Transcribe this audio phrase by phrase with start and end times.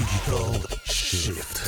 [0.00, 1.58] Digital Shift.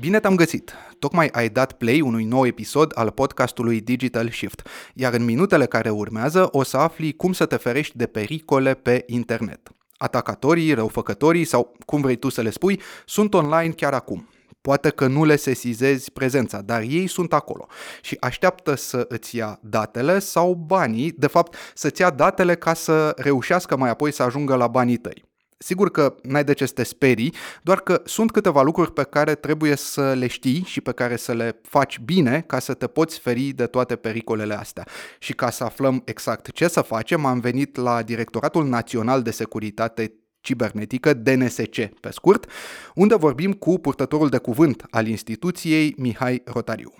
[0.00, 0.74] Bine te-am găsit!
[0.98, 5.90] Tocmai ai dat play unui nou episod al podcastului Digital Shift, iar în minutele care
[5.90, 9.70] urmează o să afli cum să te ferești de pericole pe internet.
[9.96, 14.28] Atacatorii, răufăcătorii sau cum vrei tu să le spui, sunt online chiar acum.
[14.60, 17.66] Poate că nu le sesizezi prezența, dar ei sunt acolo
[18.02, 23.12] și așteaptă să îți ia datele sau banii, de fapt să-ți ia datele ca să
[23.16, 25.32] reușească mai apoi să ajungă la banii tăi.
[25.64, 29.34] Sigur că n-ai de ce să te sperii, doar că sunt câteva lucruri pe care
[29.34, 33.18] trebuie să le știi și pe care să le faci bine ca să te poți
[33.18, 34.86] feri de toate pericolele astea.
[35.18, 40.14] Și ca să aflăm exact ce să facem, am venit la Directoratul Național de Securitate
[40.40, 42.50] cibernetică, DNSC pe scurt,
[42.94, 46.94] unde vorbim cu purtătorul de cuvânt al instituției, Mihai Rotariu.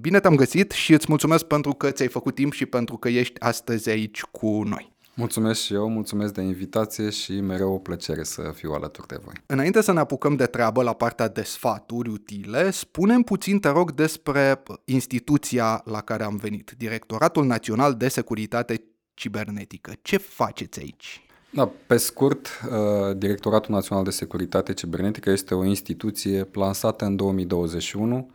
[0.00, 3.40] Bine te-am găsit și îți mulțumesc pentru că ți-ai făcut timp și pentru că ești
[3.40, 4.96] astăzi aici cu noi.
[5.18, 9.34] Mulțumesc și eu, mulțumesc de invitație și mereu o plăcere să fiu alături de voi.
[9.46, 13.92] Înainte să ne apucăm de treabă la partea de sfaturi utile, spunem puțin, te rog,
[13.92, 18.82] despre instituția la care am venit, Directoratul Național de Securitate
[19.14, 19.92] Cibernetică.
[20.02, 21.26] Ce faceți aici?
[21.50, 28.30] Da, pe scurt, uh, Directoratul Național de Securitate Cibernetică este o instituție lansată în 2021,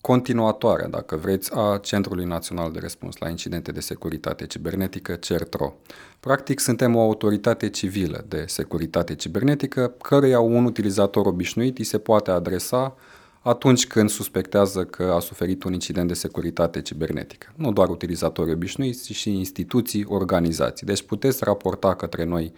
[0.00, 5.76] continuatoare, dacă vreți, a Centrului Național de Răspuns la Incidente de Securitate Cibernetică, CERTRO.
[6.20, 12.30] Practic, suntem o autoritate civilă de securitate cibernetică, căreia un utilizator obișnuit îi se poate
[12.30, 12.96] adresa
[13.42, 17.52] atunci când suspectează că a suferit un incident de securitate cibernetică.
[17.54, 20.86] Nu doar utilizatorii obișnuiți, ci și instituții, organizații.
[20.86, 22.52] Deci puteți raporta către noi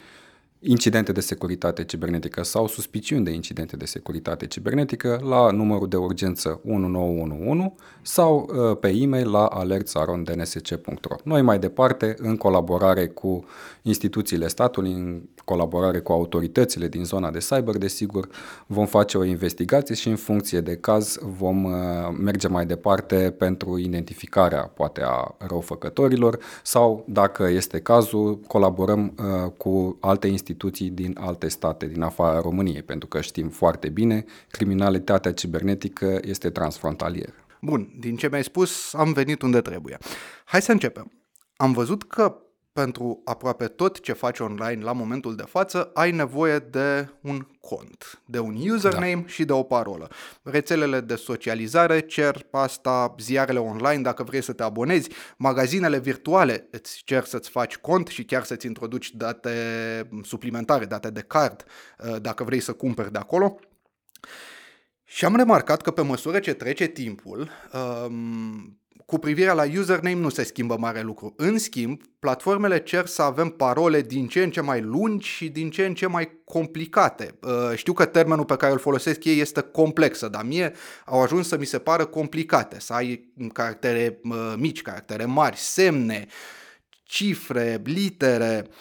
[0.62, 6.60] incidente de securitate cibernetică sau suspiciuni de incidente de securitate cibernetică la numărul de urgență
[6.64, 11.16] 1911 sau uh, pe e-mail la alertsarondnsc.ro.
[11.24, 13.44] Noi mai departe, în colaborare cu
[13.82, 18.28] instituțiile statului, în colaborare cu autoritățile din zona de cyber, desigur,
[18.66, 21.72] vom face o investigație și în funcție de caz vom uh,
[22.18, 29.96] merge mai departe pentru identificarea poate a răufăcătorilor sau, dacă este cazul, colaborăm uh, cu
[30.00, 35.32] alte instituții instituții din alte state, din afara României, pentru că știm foarte bine, criminalitatea
[35.32, 37.32] cibernetică este transfrontalieră.
[37.60, 39.98] Bun, din ce mi-ai spus, am venit unde trebuie.
[40.44, 41.12] Hai să începem.
[41.56, 42.36] Am văzut că
[42.82, 48.22] pentru aproape tot ce faci online la momentul de față, ai nevoie de un cont,
[48.26, 49.26] de un username da.
[49.26, 50.08] și de o parolă.
[50.42, 57.02] Rețelele de socializare cer asta, ziarele online dacă vrei să te abonezi, magazinele virtuale îți
[57.04, 59.50] cer să-ți faci cont și chiar să-ți introduci date
[60.22, 61.64] suplimentare, date de card,
[61.98, 63.58] uh, dacă vrei să cumperi de acolo.
[65.04, 67.50] Și am remarcat că pe măsură ce trece timpul,
[68.06, 68.79] um,
[69.10, 71.34] cu privire la username nu se schimbă mare lucru.
[71.36, 75.70] În schimb, platformele cer să avem parole din ce în ce mai lungi și din
[75.70, 77.38] ce în ce mai complicate.
[77.42, 80.72] Uh, știu că termenul pe care îl folosesc ei este complexă, dar mie
[81.04, 82.80] au ajuns să mi se pară complicate.
[82.80, 86.26] Să ai caractere uh, mici, caractere mari, semne,
[87.04, 88.66] cifre, litere.
[88.66, 88.74] Uh,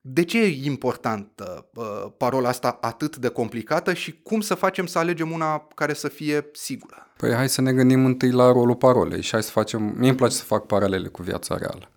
[0.00, 4.98] de ce e importantă uh, parola asta atât de complicată și cum să facem să
[4.98, 7.09] alegem una care să fie sigură?
[7.20, 9.82] Păi hai să ne gândim întâi la rolul parolei și hai să facem...
[9.96, 11.90] Mie îmi place să fac paralele cu viața reală.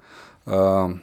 [0.43, 0.95] Uh,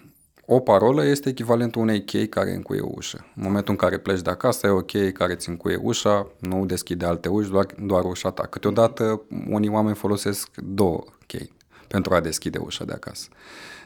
[0.46, 3.26] o parolă este echivalentul unei chei care încuie ușă.
[3.36, 6.66] În momentul în care pleci de acasă, ai o cheie care îți încuie ușa, nu
[6.66, 8.42] deschide alte uși, doar, doar ușa ta.
[8.42, 11.52] Câteodată unii oameni folosesc două chei
[11.88, 13.28] pentru a deschide ușa de acasă.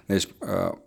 [0.06, 0.28] Deci,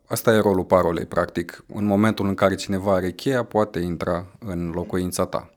[0.05, 1.63] asta e rolul parolei, practic.
[1.73, 5.49] În momentul în care cineva are cheia, poate intra în locuința ta.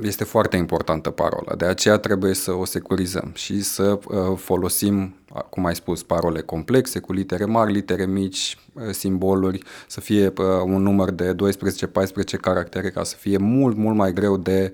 [0.00, 3.98] Este foarte importantă parola, de aceea trebuie să o securizăm și să
[4.36, 5.14] folosim,
[5.50, 8.58] cum ai spus, parole complexe cu litere mari, litere mici,
[8.90, 10.32] simboluri, să fie
[10.64, 11.36] un număr de 12-14
[12.40, 14.72] caractere ca să fie mult, mult mai greu de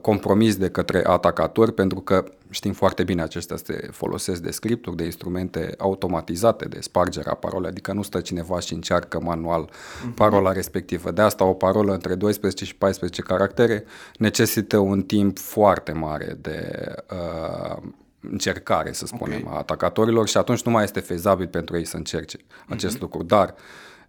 [0.00, 5.04] compromis de către atacatori, pentru că Știm foarte bine acestea se folosesc de scripturi, de
[5.04, 10.14] instrumente automatizate de spargerea parolei, adică nu stă cineva și încearcă manual uh-huh.
[10.14, 11.10] parola respectivă.
[11.10, 13.84] De asta o parolă între 12 și 14 caractere
[14.18, 17.82] necesită un timp foarte mare de uh,
[18.30, 19.54] încercare, să spunem, okay.
[19.54, 22.38] a atacatorilor și atunci nu mai este fezabil pentru ei să încerce
[22.68, 23.00] acest uh-huh.
[23.00, 23.22] lucru.
[23.22, 23.54] Dar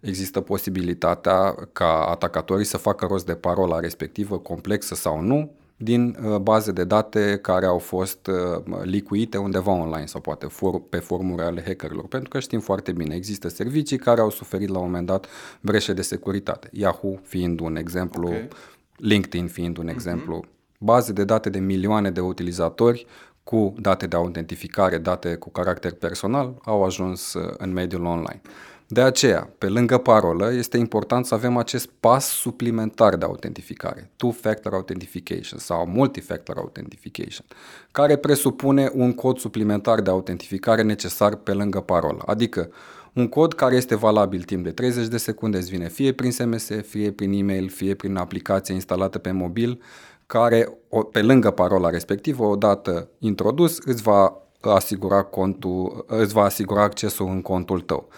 [0.00, 5.50] există posibilitatea ca atacatorii să facă rost de parola respectivă, complexă sau nu,
[5.80, 10.82] din uh, baze de date care au fost uh, licuite undeva online sau poate for,
[10.88, 14.78] pe formuri ale hackerilor, pentru că știm foarte bine, există servicii care au suferit la
[14.78, 15.26] un moment dat
[15.60, 16.68] breșe de securitate.
[16.72, 18.48] Yahoo fiind un exemplu, okay.
[18.96, 19.92] LinkedIn fiind un uh-huh.
[19.92, 20.44] exemplu,
[20.78, 23.06] baze de date de milioane de utilizatori
[23.48, 28.40] cu date de autentificare, date cu caracter personal, au ajuns uh, în mediul online.
[28.86, 34.72] De aceea, pe lângă parolă, este important să avem acest pas suplimentar de autentificare, two-factor
[34.72, 37.46] authentication sau multi-factor authentication,
[37.92, 42.70] care presupune un cod suplimentar de autentificare necesar pe lângă parolă, adică
[43.12, 46.70] un cod care este valabil timp de 30 de secunde îți vine fie prin SMS,
[46.86, 49.80] fie prin e-mail, fie prin aplicație instalată pe mobil,
[50.28, 50.78] care
[51.12, 57.42] pe lângă parola respectivă, odată introdus, îți va asigura contul, îți va asigura accesul în
[57.42, 58.08] contul tău.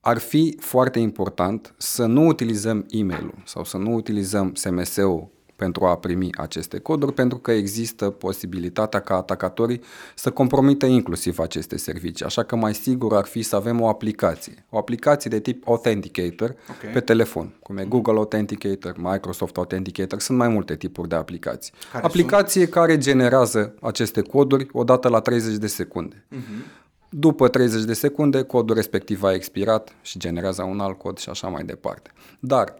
[0.00, 5.28] Ar fi foarte important să nu utilizăm e-mail-ul sau să nu utilizăm SMS-ul
[5.62, 9.80] pentru a primi aceste coduri, pentru că există posibilitatea ca atacatorii
[10.14, 12.24] să compromită inclusiv aceste servicii.
[12.24, 16.54] Așa că mai sigur ar fi să avem o aplicație, o aplicație de tip Authenticator
[16.70, 16.92] okay.
[16.92, 21.72] pe telefon, cum e Google Authenticator, Microsoft Authenticator, sunt mai multe tipuri de aplicații.
[21.92, 22.74] Care aplicație sunt?
[22.74, 26.24] care generează aceste coduri odată la 30 de secunde.
[26.30, 26.80] Uh-huh.
[27.08, 31.48] După 30 de secunde, codul respectiv a expirat și generează un alt cod și așa
[31.48, 32.10] mai departe.
[32.38, 32.74] Dar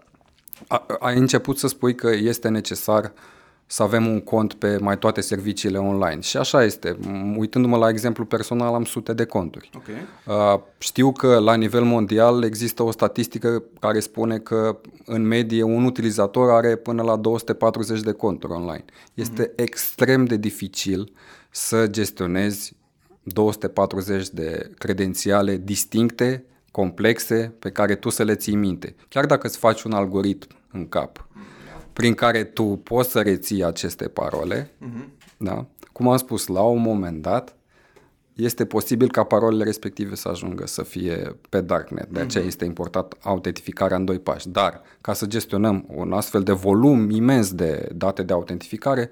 [0.98, 3.12] ai început să spui că este necesar
[3.72, 6.20] să avem un cont pe mai toate serviciile online.
[6.20, 6.96] Și așa este.
[7.36, 9.70] Uitându-mă la exemplu personal, am sute de conturi.
[9.76, 10.62] Okay.
[10.78, 16.50] Știu că la nivel mondial există o statistică care spune că în medie un utilizator
[16.50, 18.84] are până la 240 de conturi online.
[19.14, 19.54] Este mm-hmm.
[19.56, 21.12] extrem de dificil
[21.50, 22.76] să gestionezi
[23.22, 28.94] 240 de credențiale distincte complexe pe care tu să le ții minte.
[29.08, 31.26] Chiar dacă îți faci un algoritm în cap
[31.92, 35.08] prin care tu poți să reții aceste parole, uh-huh.
[35.36, 35.66] da?
[35.92, 37.56] cum am spus, la un moment dat
[38.32, 42.08] este posibil ca parolele respective să ajungă să fie pe darknet.
[42.08, 42.46] De aceea uh-huh.
[42.46, 44.48] este important autentificarea în doi pași.
[44.48, 49.10] Dar ca să gestionăm un astfel de volum imens de date de autentificare,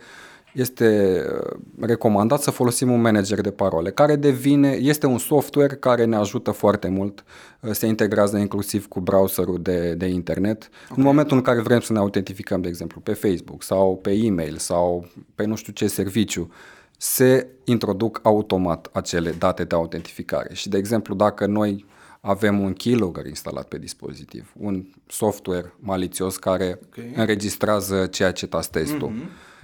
[0.52, 6.05] este uh, recomandat să folosim un manager de parole, care devine, este un software care
[6.05, 7.25] ne ajută foarte mult,
[7.61, 10.69] uh, se integrează inclusiv cu browserul de, de internet.
[10.85, 10.97] Okay.
[10.97, 14.56] În momentul în care vrem să ne autentificăm, de exemplu, pe Facebook sau pe e-mail
[14.56, 16.50] sau pe nu știu ce serviciu,
[16.99, 20.55] se introduc automat acele date de autentificare.
[20.55, 21.85] Și, de exemplu, dacă noi
[22.20, 27.12] avem un keylogger instalat pe dispozitiv, un software malițios care okay.
[27.14, 28.99] înregistrează ceea ce tastezi mm-hmm.
[28.99, 29.12] tu,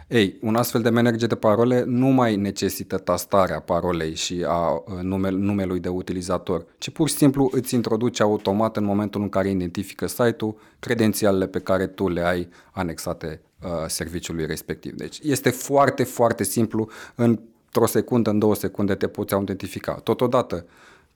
[0.09, 4.83] ei, un astfel de manager de parole nu mai necesită tastarea parolei și a uh,
[5.03, 9.51] nume, numelui de utilizator, ci pur și simplu îți introduce automat în momentul în care
[9.51, 14.93] identifică site-ul credențialele pe care tu le ai anexate uh, serviciului respectiv.
[14.93, 19.93] Deci este foarte, foarte simplu, într-o secundă, în două secunde te poți autentifica.
[19.93, 20.67] Totodată,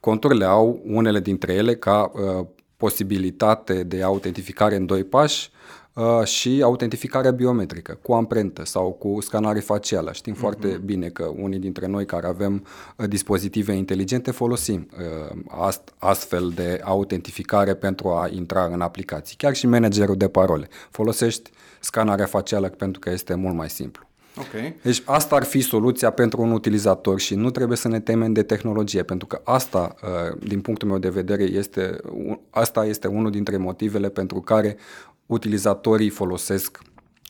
[0.00, 2.46] conturile au unele dintre ele ca uh,
[2.76, 5.79] posibilitate de autentificare în doi pași, Uh,
[6.24, 10.12] și autentificarea biometrică cu amprentă sau cu scanare facială.
[10.12, 10.38] Știm uh-huh.
[10.38, 12.66] foarte bine că unii dintre noi care avem
[12.96, 19.36] uh, dispozitive inteligente folosim uh, ast- astfel de autentificare pentru a intra în aplicații.
[19.36, 20.68] Chiar și managerul de parole.
[20.90, 21.50] Folosești
[21.80, 24.08] scanarea facială pentru că este mult mai simplu.
[24.38, 24.76] Okay.
[24.82, 28.42] Deci asta ar fi soluția pentru un utilizator și nu trebuie să ne temem de
[28.42, 29.94] tehnologie, pentru că asta,
[30.38, 31.96] din punctul meu de vedere, este,
[32.50, 34.76] asta este unul dintre motivele pentru care
[35.30, 36.78] utilizatorii folosesc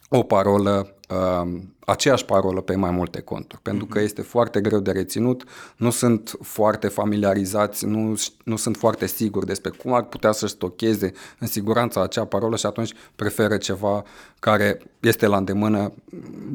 [0.09, 4.07] o parolă, uh, aceeași parolă pe mai multe conturi, pentru că mhm.
[4.07, 5.45] este foarte greu de reținut,
[5.77, 8.15] nu sunt foarte familiarizați, nu,
[8.45, 12.67] nu sunt foarte siguri despre cum ar putea să-și stocheze în siguranță acea parolă și
[12.67, 14.05] atunci preferă ceva
[14.39, 15.93] care este la îndemână,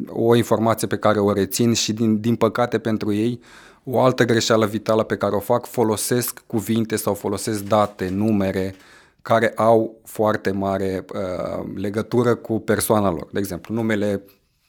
[0.08, 3.40] o informație pe care o rețin și din, din păcate pentru ei,
[3.84, 8.95] o altă greșeală vitală pe care o fac, folosesc cuvinte sau folosesc date, numere, uh,
[9.26, 13.28] care au foarte mare uh, legătură cu persoana lor.
[13.32, 14.24] De exemplu, numele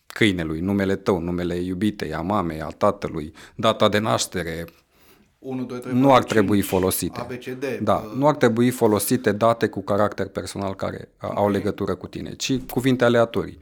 [0.07, 4.65] câinelui, numele tău, numele iubitei, a mamei, a tatălui, data de naștere,
[5.39, 7.21] 1, 2, 3, 4, nu ar 5, trebui folosite.
[7.21, 7.65] ABCD.
[7.83, 8.17] Da, uh...
[8.17, 11.37] nu ar trebui folosite date cu caracter personal care okay.
[11.37, 13.59] au legătură cu tine, ci cuvinte aleatorii.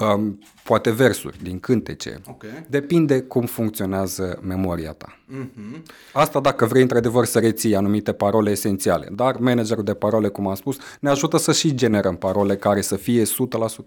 [0.00, 2.20] Um, poate versuri din cântece.
[2.28, 2.66] Okay.
[2.68, 5.18] Depinde cum funcționează memoria ta.
[5.32, 5.82] Mm-hmm.
[6.12, 9.08] Asta dacă vrei într-adevăr să reții anumite parole esențiale.
[9.12, 12.96] Dar managerul de parole, cum am spus, ne ajută să și generăm parole care să
[12.96, 13.26] fie 100%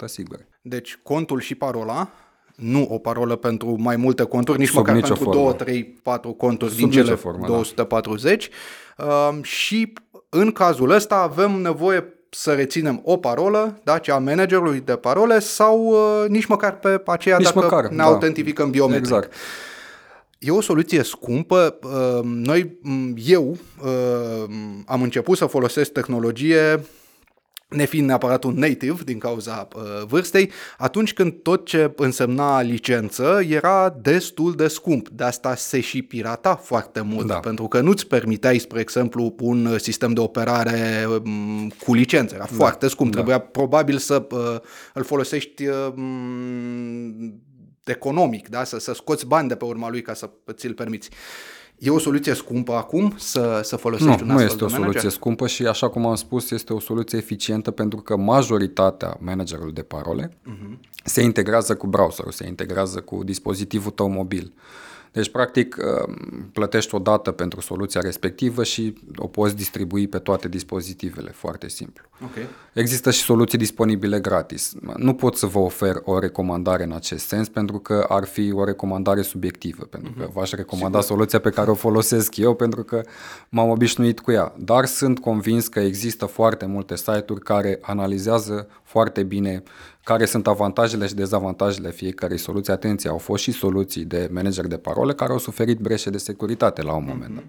[0.06, 0.48] sigure.
[0.62, 2.10] Deci contul și parola
[2.57, 5.33] nu o parolă pentru mai multe conturi, nici Sub măcar pentru formă.
[5.41, 8.49] 2, 3, 4 conturi Sub din cele formă, 240.
[8.97, 9.05] Da.
[9.05, 9.93] Uh, și
[10.29, 15.39] în cazul ăsta avem nevoie să reținem o parolă, da, cea a managerului de parole
[15.39, 18.03] sau uh, nici măcar pe aceea nici dacă măcar, ne da.
[18.03, 19.05] autentificăm biometric.
[19.05, 19.33] Exact.
[20.39, 21.79] E o soluție scumpă.
[21.83, 22.79] Uh, noi,
[23.25, 24.49] eu, uh,
[24.85, 26.85] am început să folosesc tehnologie
[27.67, 33.97] nefiind neapărat un native din cauza uh, vârstei, atunci când tot ce însemna licență era
[34.01, 35.09] destul de scump.
[35.09, 37.39] De asta se și pirata foarte mult, Da.
[37.39, 42.36] pentru că nu-ți permiteai, spre exemplu, un sistem de operare um, cu licență.
[42.36, 43.12] Era foarte scump.
[43.12, 44.55] Trebuia probabil să uh,
[44.93, 47.41] îl folosești uh, m,
[47.83, 48.63] economic, da?
[48.63, 51.09] să, să scoți bani de pe urma lui ca să ți-l permiți.
[51.77, 54.67] E o soluție scumpă acum să, să folosești Nu, un nu astfel este de o
[54.67, 54.89] manager?
[54.89, 59.74] soluție scumpă și, așa cum am spus, este o soluție eficientă pentru că majoritatea managerului
[59.74, 60.79] de parole Mhm.
[61.03, 64.53] se integrează cu browserul, se integrează cu dispozitivul tău mobil.
[65.17, 66.13] Deci, practic, uh,
[66.53, 72.03] plătești o dată pentru soluția respectivă și o poți distribui pe toate dispozitivele, foarte simplu.
[72.24, 72.47] Ok.
[72.74, 74.74] Există și soluții disponibile gratis.
[74.95, 78.63] Nu pot să vă ofer o recomandare în acest sens pentru că ar fi o
[78.63, 83.01] recomandare subiectivă, pentru că v-aș recomanda soluția pe care o folosesc eu pentru că
[83.50, 84.53] m-am obișnuit cu ea.
[84.57, 89.63] Dar sunt convins că există foarte multe site-uri care analizează foarte bine
[90.07, 92.73] care sunt avantajele și dezavantajele fiecarei soluții.
[92.73, 96.81] Atenție, au fost și soluții de manager de parole care au suferit breșe de securitate
[96.81, 97.43] la un moment dat.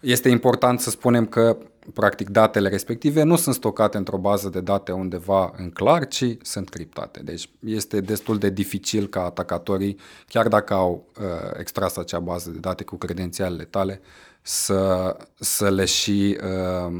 [0.00, 1.56] Este important să spunem că,
[1.94, 6.68] practic, datele respective nu sunt stocate într-o bază de date undeva în clar, ci sunt
[6.68, 7.20] criptate.
[7.24, 9.96] Deci este destul de dificil ca atacatorii,
[10.28, 11.24] chiar dacă au uh,
[11.58, 14.00] extras acea bază de date cu credențialele tale,
[14.42, 16.92] să, să le și uh,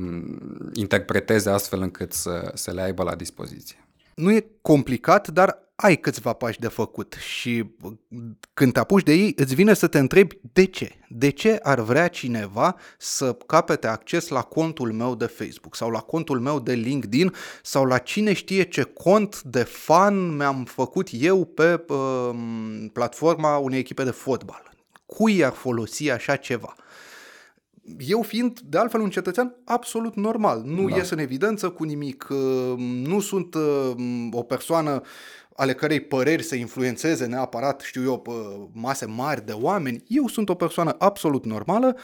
[0.73, 3.82] interpreteze astfel încât să, să le aibă la dispoziție.
[4.15, 7.65] Nu e complicat, dar ai câțiva pași de făcut și
[8.55, 10.91] când te apuci de ei, îți vine să te întrebi de ce.
[11.09, 16.01] De ce ar vrea cineva să capete acces la contul meu de Facebook sau la
[16.01, 21.45] contul meu de LinkedIn sau la cine știe ce cont de fan mi-am făcut eu
[21.45, 22.31] pe uh,
[22.93, 24.73] platforma unei echipe de fotbal.
[25.07, 26.75] Cui ar folosi așa ceva?
[27.99, 30.63] Eu fiind, de altfel, un cetățean absolut normal.
[30.65, 30.97] Nu da.
[30.97, 33.93] ies în evidență cu nimic, uh, nu sunt uh,
[34.31, 35.03] o persoană
[35.57, 38.31] ale cărei păreri să influențeze neapărat, știu eu, pe
[38.73, 40.03] mase mari de oameni.
[40.07, 41.97] Eu sunt o persoană absolut normală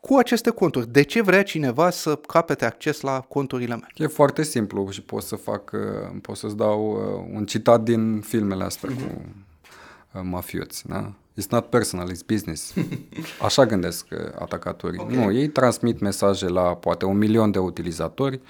[0.00, 0.92] cu aceste conturi.
[0.92, 3.92] De ce vrea cineva să capete acces la conturile mele?
[3.96, 8.20] E foarte simplu și pot să fac, uh, pot să-ți dau uh, un citat din
[8.20, 8.94] filmele astea uh-huh.
[8.94, 9.24] cu
[10.18, 11.12] uh, mafioți, da?
[11.40, 12.74] It's not personal, it's business.
[13.46, 15.00] Așa gândesc uh, atacatorii.
[15.00, 15.16] Okay.
[15.16, 18.40] Nu, ei transmit mesaje la poate un milion de utilizatori,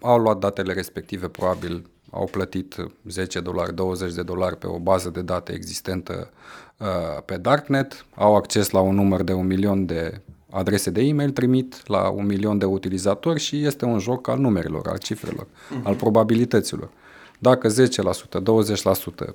[0.00, 2.76] au luat datele respective, probabil au plătit
[3.08, 6.30] 10 dolari, 20 de dolari pe o bază de date existentă
[6.76, 10.20] uh, pe Darknet, au acces la un număr de un milion de
[10.50, 14.88] adrese de e-mail, trimit la un milion de utilizatori și este un joc al numerelor,
[14.88, 15.82] al cifrelor, uh-huh.
[15.82, 16.90] al probabilităților.
[17.38, 19.34] Dacă 10%, 20%,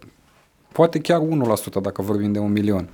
[0.78, 2.90] poate chiar 1% dacă vorbim de un milion,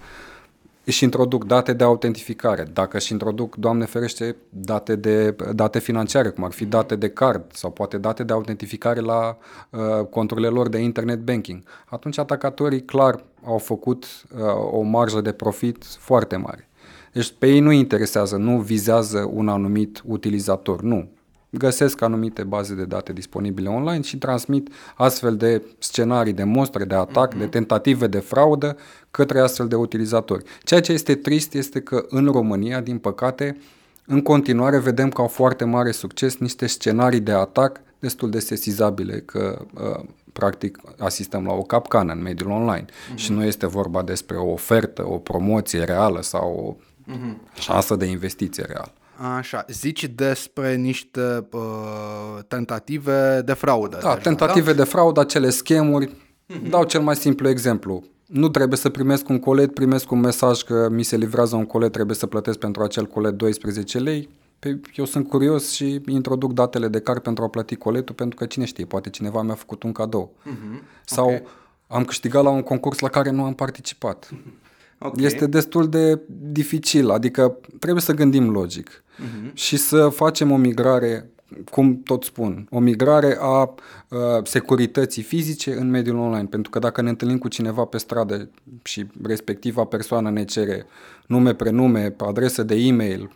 [0.83, 6.43] își introduc date de autentificare, dacă își introduc, Doamne ferește, date, de, date financiare, cum
[6.43, 9.37] ar fi date de card sau poate date de autentificare la
[9.69, 15.31] uh, conturile lor de internet banking, atunci atacatorii clar au făcut uh, o marjă de
[15.31, 16.69] profit foarte mare.
[17.13, 21.09] Deci pe ei nu interesează, nu vizează un anumit utilizator, nu.
[21.57, 26.95] Găsesc anumite baze de date disponibile online și transmit astfel de scenarii de mostre de
[26.95, 27.37] atac, mm-hmm.
[27.37, 28.77] de tentative de fraudă
[29.11, 30.43] către astfel de utilizatori.
[30.63, 33.57] Ceea ce este trist este că în România, din păcate,
[34.05, 39.19] în continuare vedem că au foarte mare succes niște scenarii de atac destul de sesizabile,
[39.19, 43.15] că uh, practic asistăm la o capcană în mediul online mm-hmm.
[43.15, 47.59] și nu este vorba despre o ofertă, o promoție reală sau o mm-hmm.
[47.59, 48.91] șansă de investiție reală.
[49.17, 53.97] Așa, zici despre niște uh, tentative de fraudă.
[54.01, 54.77] Da, deja, tentative da?
[54.77, 56.07] de fraudă, acele schemuri.
[56.07, 56.69] Mm-hmm.
[56.69, 58.03] Dau cel mai simplu exemplu.
[58.25, 61.91] Nu trebuie să primesc un colet, primesc un mesaj că mi se livrează un colet,
[61.91, 64.29] trebuie să plătesc pentru acel colet 12 lei.
[64.59, 68.45] Pe, eu sunt curios și introduc datele de card pentru a plăti coletul, pentru că
[68.45, 70.33] cine știe, poate cineva mi-a făcut un cadou.
[70.45, 71.01] Mm-hmm.
[71.05, 71.43] Sau okay.
[71.87, 74.29] am câștigat la un concurs la care nu am participat.
[75.05, 75.25] Okay.
[75.25, 79.53] Este destul de dificil, adică trebuie să gândim logic uh-huh.
[79.53, 81.29] și să facem o migrare,
[81.71, 86.45] cum tot spun, o migrare a uh, securității fizice în mediul online.
[86.45, 88.49] Pentru că dacă ne întâlnim cu cineva pe stradă
[88.83, 90.85] și respectiva persoană ne cere
[91.27, 93.31] nume, prenume, adresă de e-mail,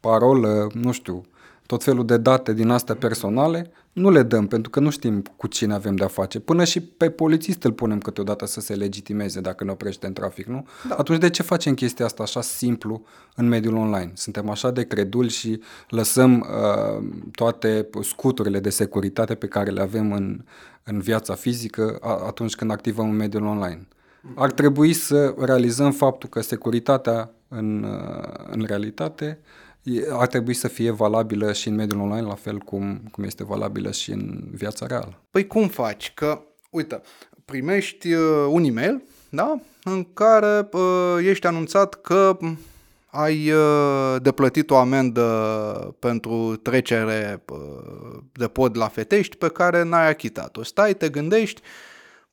[0.00, 1.24] parolă, nu știu,
[1.66, 5.46] tot felul de date din astea personale, nu le dăm pentru că nu știm cu
[5.46, 6.40] cine avem de-a face.
[6.40, 10.46] Până și pe polițist îl punem câteodată să se legitimeze dacă ne oprește în trafic,
[10.46, 10.66] nu?
[10.88, 10.94] Da.
[10.94, 13.02] Atunci de ce facem chestia asta așa simplu
[13.34, 14.10] în mediul online?
[14.14, 20.12] Suntem așa de creduli și lăsăm uh, toate scuturile de securitate pe care le avem
[20.12, 20.44] în,
[20.82, 23.88] în viața fizică atunci când activăm în mediul online.
[24.34, 29.38] Ar trebui să realizăm faptul că securitatea în, uh, în realitate e-
[30.10, 33.90] ar trebui să fie valabilă și în mediul online, la fel cum, cum este valabilă
[33.90, 35.20] și în viața reală.
[35.30, 36.12] Păi cum faci?
[36.14, 36.40] Că,
[36.70, 37.00] uite,
[37.44, 39.60] primești uh, un e-mail, da?
[39.84, 42.58] În care uh, ești anunțat că m,
[43.10, 45.24] ai uh, de plătit o amendă
[45.98, 50.62] pentru trecere uh, de pod la Fetești pe care n-ai achitat-o.
[50.62, 51.60] Stai, te gândești,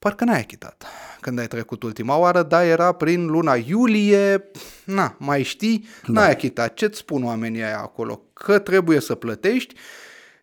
[0.04, 0.86] parcă n-ai achitat
[1.20, 4.52] când ai trecut ultima oară, dar era prin luna iulie,
[4.86, 6.74] na, mai știi, n-ai achitat.
[6.74, 8.22] Ce-ți spun oamenii aia acolo?
[8.34, 9.76] Că trebuie să plătești,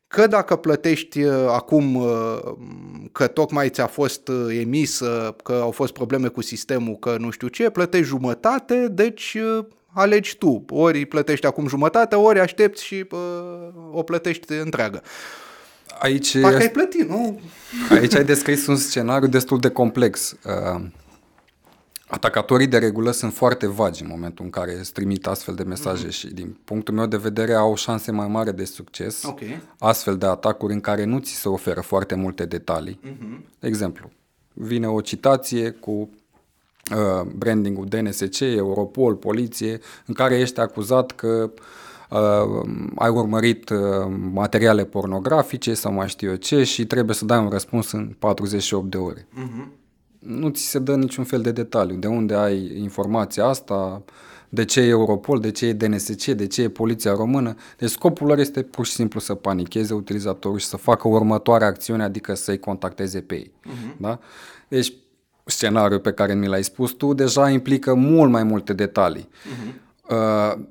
[0.08, 2.38] că dacă plătești uh, acum uh,
[3.12, 7.30] că tocmai ți-a fost uh, emis, uh, că au fost probleme cu sistemul, că nu
[7.30, 10.64] știu ce, plătești jumătate, deci uh, alegi tu.
[10.68, 13.18] Ori plătești acum jumătate, ori aștepți și uh,
[13.92, 15.02] o plătești întreagă.
[16.00, 17.40] Aici, Parcă ai plătit, nu?
[17.90, 20.36] aici ai descris un scenariu destul de complex.
[20.44, 20.82] Uh,
[22.06, 26.06] Atacatorii de regulă sunt foarte vagi în momentul în care îți trimit astfel de mesaje
[26.06, 26.10] mm-hmm.
[26.10, 29.40] și din punctul meu de vedere au șanse mai mari de succes Ok.
[29.78, 33.00] astfel de atacuri în care nu ți se oferă foarte multe detalii.
[33.04, 33.58] Mm-hmm.
[33.58, 34.10] De exemplu,
[34.52, 41.60] vine o citație cu uh, brandingul DNSC, Europol, poliție, în care ești acuzat că uh,
[42.94, 43.78] ai urmărit uh,
[44.32, 48.90] materiale pornografice sau mai știu eu ce și trebuie să dai un răspuns în 48
[48.90, 49.28] de ore.
[49.30, 49.72] Mhm.
[50.18, 51.96] Nu ți se dă niciun fel de detaliu.
[51.96, 54.02] De unde ai informația asta,
[54.48, 57.54] de ce e Europol, de ce e DNSC, de ce e Poliția Română.
[57.78, 62.02] Deci scopul lor este pur și simplu să panicheze utilizatorul și să facă următoarea acțiune,
[62.02, 63.52] adică să-i contacteze pe ei.
[63.66, 63.96] Uh-huh.
[63.96, 64.18] Da?
[64.68, 64.92] Deci
[65.44, 69.28] scenariul pe care mi l-ai spus tu deja implică mult mai multe detalii.
[69.28, 69.74] Uh-huh.
[70.10, 70.62] Uh,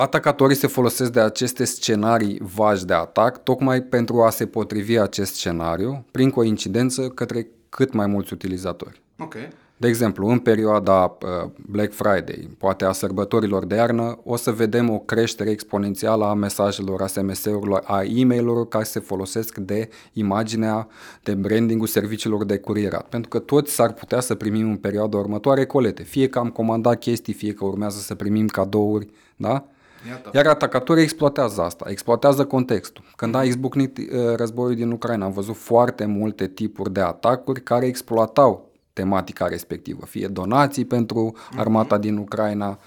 [0.00, 5.34] atacatorii se folosesc de aceste scenarii vagi de atac tocmai pentru a se potrivi acest
[5.34, 9.02] scenariu prin coincidență către cât mai mulți utilizatori.
[9.18, 9.34] Ok.
[9.76, 14.90] De exemplu, în perioada uh, Black Friday, poate a sărbătorilor de iarnă, o să vedem
[14.90, 20.88] o creștere exponențială a mesajelor, a SMS-urilor, a e-mail-urilor care se folosesc de imaginea,
[21.22, 23.08] de brandingul serviciilor de curierat.
[23.08, 26.02] Pentru că toți s-ar putea să primim în perioada următoare colete.
[26.02, 29.64] Fie că am comandat chestii, fie că urmează să primim cadouri, da?
[30.08, 30.30] Iată.
[30.32, 33.04] Iar atacatorii exploatează asta, exploatează contextul.
[33.16, 34.04] Când a izbucnit uh,
[34.36, 40.26] războiul din Ucraina, am văzut foarte multe tipuri de atacuri care exploatau tematica respectivă, fie
[40.26, 42.78] donații pentru armata din Ucraina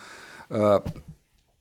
[0.47, 0.81] uh,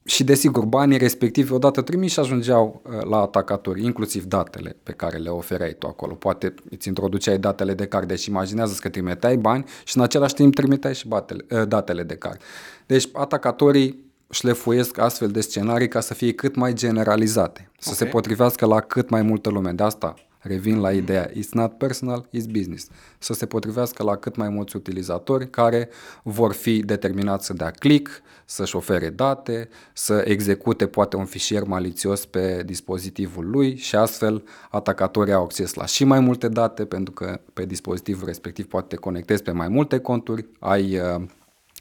[0.04, 5.28] și desigur banii respectivi odată trimiși ajungeau uh, la atacatori, inclusiv datele pe care le
[5.28, 6.14] ofereai tu acolo.
[6.14, 10.54] Poate îți introduceai datele de card, deci imaginează că trimiteai bani și în același timp
[10.54, 12.40] trimiteai și batele, uh, datele de card.
[12.86, 17.96] Deci atacatorii șlefuiesc astfel de scenarii ca să fie cât mai generalizate, să Ok.
[17.96, 19.72] se potrivească la cât mai multă lume.
[19.72, 22.88] De asta revin la ideea it's not personal, it's business.
[23.18, 25.88] Să se potrivească la cât mai mulți utilizatori care
[26.22, 32.26] vor fi determinați să dea click, să-și ofere date, să execute poate un fișier malițios
[32.26, 37.40] pe dispozitivul lui și astfel atacatorii au acces la și mai multe date pentru că
[37.52, 41.22] pe dispozitivul respectiv poate te conectezi pe mai multe conturi, ai uh,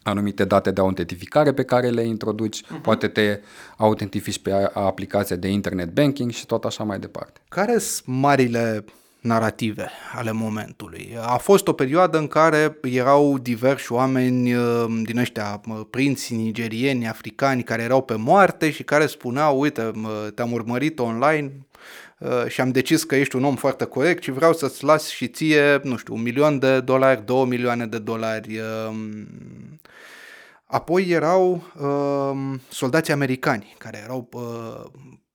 [0.04, 2.82] anumite date de autentificare pe care le introduci, uh-huh.
[2.82, 3.40] poate te
[3.78, 7.40] autentifici pe a- aplicația de internet banking și tot așa mai departe.
[7.50, 8.86] Care sunt marile
[9.22, 11.18] narrative ale momentului?
[11.22, 17.08] A fost o perioadă în care erau diversi oameni uh, din ăștia mă, prinți nigerieni,
[17.08, 21.52] africani, care erau pe moarte și care spuneau, uite, mă, te-am urmărit online
[22.18, 25.28] uh, și am decis că ești un om foarte corect și vreau să-ți las și
[25.28, 28.60] ție, nu știu, un milion de dolari, două milioane de dolari.
[30.72, 34.84] Uh, Apoi erau uh, soldații americani care erau uh,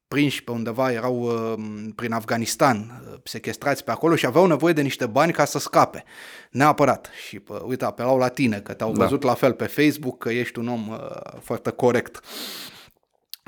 [0.09, 1.55] prinși pe undeva, erau uh,
[1.95, 6.05] prin Afganistan, uh, sequestrați pe acolo și aveau nevoie de niște bani ca să scape.
[6.51, 7.09] Neapărat.
[7.27, 9.03] Și uh, uite, apelau la tine, că te-au Da.
[9.03, 10.99] văzut la fel pe Facebook, că ești un om uh,
[11.41, 12.21] foarte corect.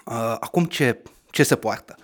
[0.06, 1.96] Uh, acum ce, ce se poartă?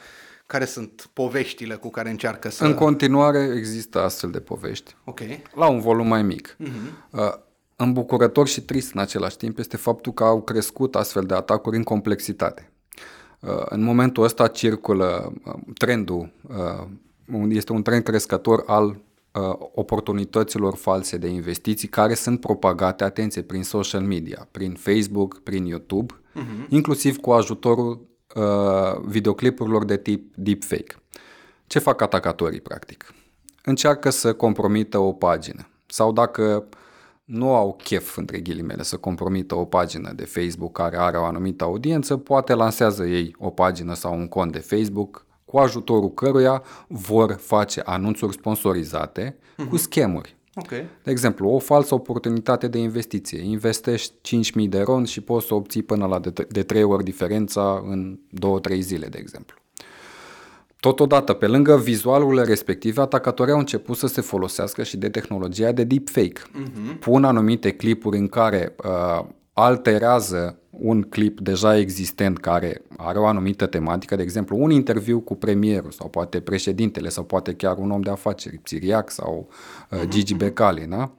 [0.46, 2.64] Care sunt poveștile cu care încearcă să...
[2.64, 5.20] În continuare există astfel de povești, Ok.
[5.54, 6.56] la un volum mai mic.
[7.10, 7.20] Uh,
[7.84, 11.82] Îmbucurător și trist în același timp este faptul că au crescut astfel de atacuri în
[11.82, 12.72] complexitate.
[13.40, 16.86] Uh, În momentul ăsta circulă uh, trendul, uh,
[17.32, 23.42] un- este un trend crescător al uh, oportunităților false de investiții care sunt propagate, atenție,
[23.42, 26.68] prin social media, prin Facebook, prin YouTube, uh-huh.
[26.68, 30.96] inclusiv cu ajutorul uh, videoclipurilor de tip deepfake.
[31.66, 33.14] Ce fac atacatorii, practic?
[33.64, 36.68] Încearcă să compromită o pagină sau dacă
[37.24, 41.64] nu au chef, între ghilimele, să compromită o pagină de Facebook care are o anumită
[41.64, 47.32] audiență, poate lansează ei o pagină sau un cont de Facebook cu ajutorul căruia vor
[47.32, 49.68] face anunțuri sponsorizate uh-huh.
[49.68, 50.36] cu schemuri.
[50.54, 50.68] Ok.
[51.02, 53.42] De exemplu, o falsă oportunitate de investiție.
[53.42, 57.82] Investești 5.000 de ron și poți să obții până la de, de 3 ori diferența
[57.86, 58.18] în
[58.74, 59.56] 2-3 zile, de exemplu.
[60.84, 65.84] Totodată, pe lângă vizualurile respective, atacatorii au început să se folosească și de tehnologia de
[65.84, 66.40] deepfake.
[66.40, 66.98] Uh-huh.
[67.00, 73.66] Pun anumite clipuri în care uh, alterează un clip deja existent care are o anumită
[73.66, 78.00] tematică, de exemplu, un interviu cu premierul sau poate președintele sau poate chiar un om
[78.00, 79.48] de afaceri, Țiriac sau
[79.90, 81.10] uh, Gigi Becali, da?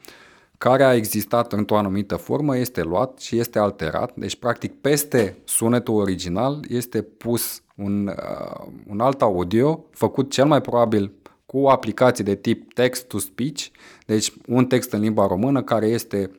[0.58, 4.12] Care a existat într-o anumită formă, este luat și este alterat.
[4.16, 10.62] Deci, practic, peste sunetul original este pus un, uh, un alt audio, făcut cel mai
[10.62, 11.12] probabil
[11.46, 13.66] cu aplicații de tip text-to-speech,
[14.06, 16.32] deci un text în limba română care este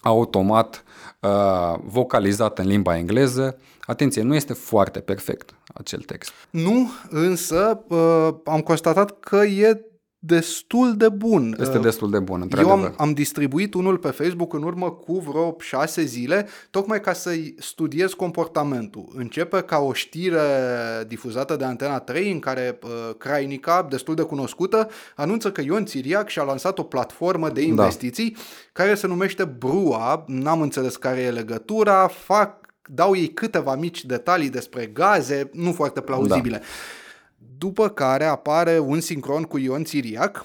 [0.00, 0.84] automat
[1.20, 3.58] uh, vocalizat în limba engleză.
[3.80, 6.32] Atenție, nu este foarte perfect acel text.
[6.50, 9.80] Nu, însă uh, am constatat că e
[10.26, 11.56] destul de bun.
[11.60, 12.84] Este Uh, destul de bun, Eu într-adevăr.
[12.84, 17.54] am, am distribuit unul pe Facebook în urmă cu vreo șase zile, tocmai ca să-i
[17.58, 19.12] studiez comportamentul.
[19.14, 20.40] Începe ca o știre
[21.06, 26.28] difuzată de Antena 3 în care uh, Crainica, destul de cunoscută, anunță că Ion Țiriac
[26.28, 28.40] și-a lansat o platformă de investiții da.
[28.72, 34.50] care se numește Brua, n-am înțeles care e legătura, fac dau ei câteva mici detalii
[34.50, 36.56] despre gaze, nu foarte plauzibile.
[36.56, 36.64] Da.
[37.58, 40.44] După care apare un sincron cu Ion Țiriac,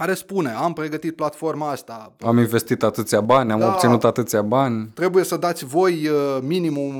[0.00, 3.66] care spune, am pregătit platforma asta, Am investit atâția bani, am Da.
[3.66, 4.90] obținut atâția bani.
[4.94, 6.92] trebuie să dați voi uh, minimum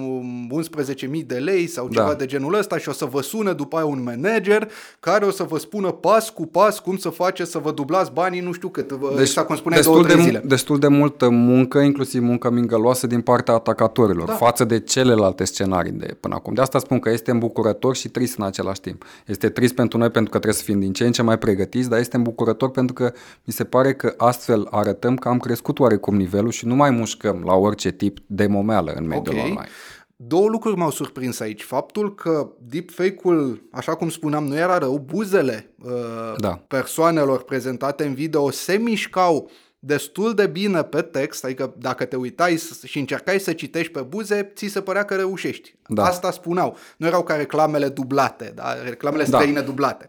[0.53, 2.15] 11.000 de lei sau ceva Da.
[2.15, 4.69] de genul ăsta și o să vă sune după aia un manager
[5.01, 8.41] care o să vă spună pas cu pas cum să faceți să vă dublați banii
[8.41, 10.41] nu știu cât, deci, exact cum spuneai, două, destul, trei de, zile.
[10.43, 14.33] mu- destul de multă muncă, inclusiv muncă mingăloasă din partea atacatorilor, Da.
[14.33, 14.39] da.
[14.39, 16.55] față de celelalte scenarii de până acum.
[16.55, 19.05] De asta spun că este îmbucurător și trist în același timp.
[19.27, 21.89] Este trist pentru noi pentru că trebuie să fim din ce în ce mai pregătiți,
[21.89, 23.13] dar este îmbucurător pentru că
[23.45, 27.43] mi se pare că astfel arătăm că am crescut oarecum nivelul și nu mai mușcăm
[27.45, 29.43] la orice tip de momeală în mediul Ok.
[29.43, 29.69] online.
[30.17, 31.63] Două lucruri m-au surprins aici.
[31.63, 35.91] Faptul că deepfake-ul, așa cum spuneam, nu era rău, buzele uh,
[36.39, 36.61] Da.
[36.69, 42.57] persoanelor prezentate în video se mișcau destul de bine pe text, adică dacă te uitai
[42.57, 45.75] s- și încercai să citești pe buze, ți se părea că reușești.
[45.89, 46.05] Da.
[46.05, 46.77] Asta spuneau.
[46.97, 48.83] Nu erau ca reclamele dublate, da?
[48.85, 49.37] reclamele Da.
[49.39, 50.07] străine dublate.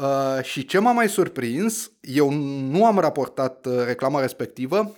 [0.00, 2.30] Uh, și ce m-a mai surprins, eu
[2.70, 4.96] nu am raportat uh, reclama respectivă,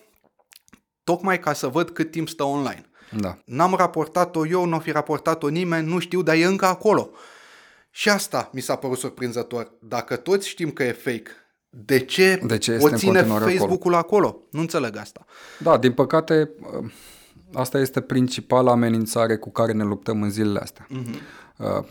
[1.04, 2.84] tocmai ca să văd cât timp stă online.
[3.16, 3.38] Da.
[3.44, 7.10] N-am raportat-o eu, nu o fi raportat-o nimeni, nu știu, dar e încă acolo.
[7.90, 9.72] Și asta mi s-a părut surprinzător.
[9.80, 11.30] Dacă toți știm că e fake,
[11.68, 13.58] de ce, De ce o este în ține continuare acolo?
[13.58, 14.42] Facebook-ul acolo?
[14.50, 15.24] Nu înțeleg asta.
[15.58, 16.50] Da, din păcate,
[17.52, 20.86] asta este principala amenințare cu care ne luptăm în zilele astea.
[20.86, 21.38] Uh-huh.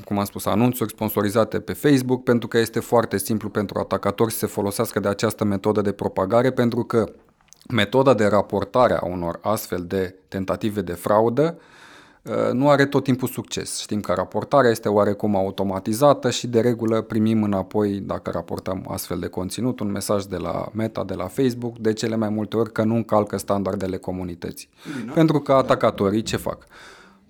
[0.05, 4.37] Cum am spus, anunțuri sponsorizate pe Facebook, pentru că este foarte simplu pentru atacatori să
[4.37, 7.11] se folosească de această metodă de propagare, pentru că
[7.69, 11.78] metoda de raportare a unor astfel de tentative de fraudă uh,
[12.51, 13.79] nu are tot timpul succes.
[13.79, 19.27] Știm că raportarea este oarecum automatizată și de regulă primim înapoi, dacă raportăm astfel de
[19.27, 22.83] conținut, un mesaj de la Meta, de la Facebook, de cele mai multe ori că
[22.83, 24.69] nu încalcă standardele comunității.
[24.99, 25.11] Bine.
[25.11, 26.65] Pentru că atacatorii ce fac?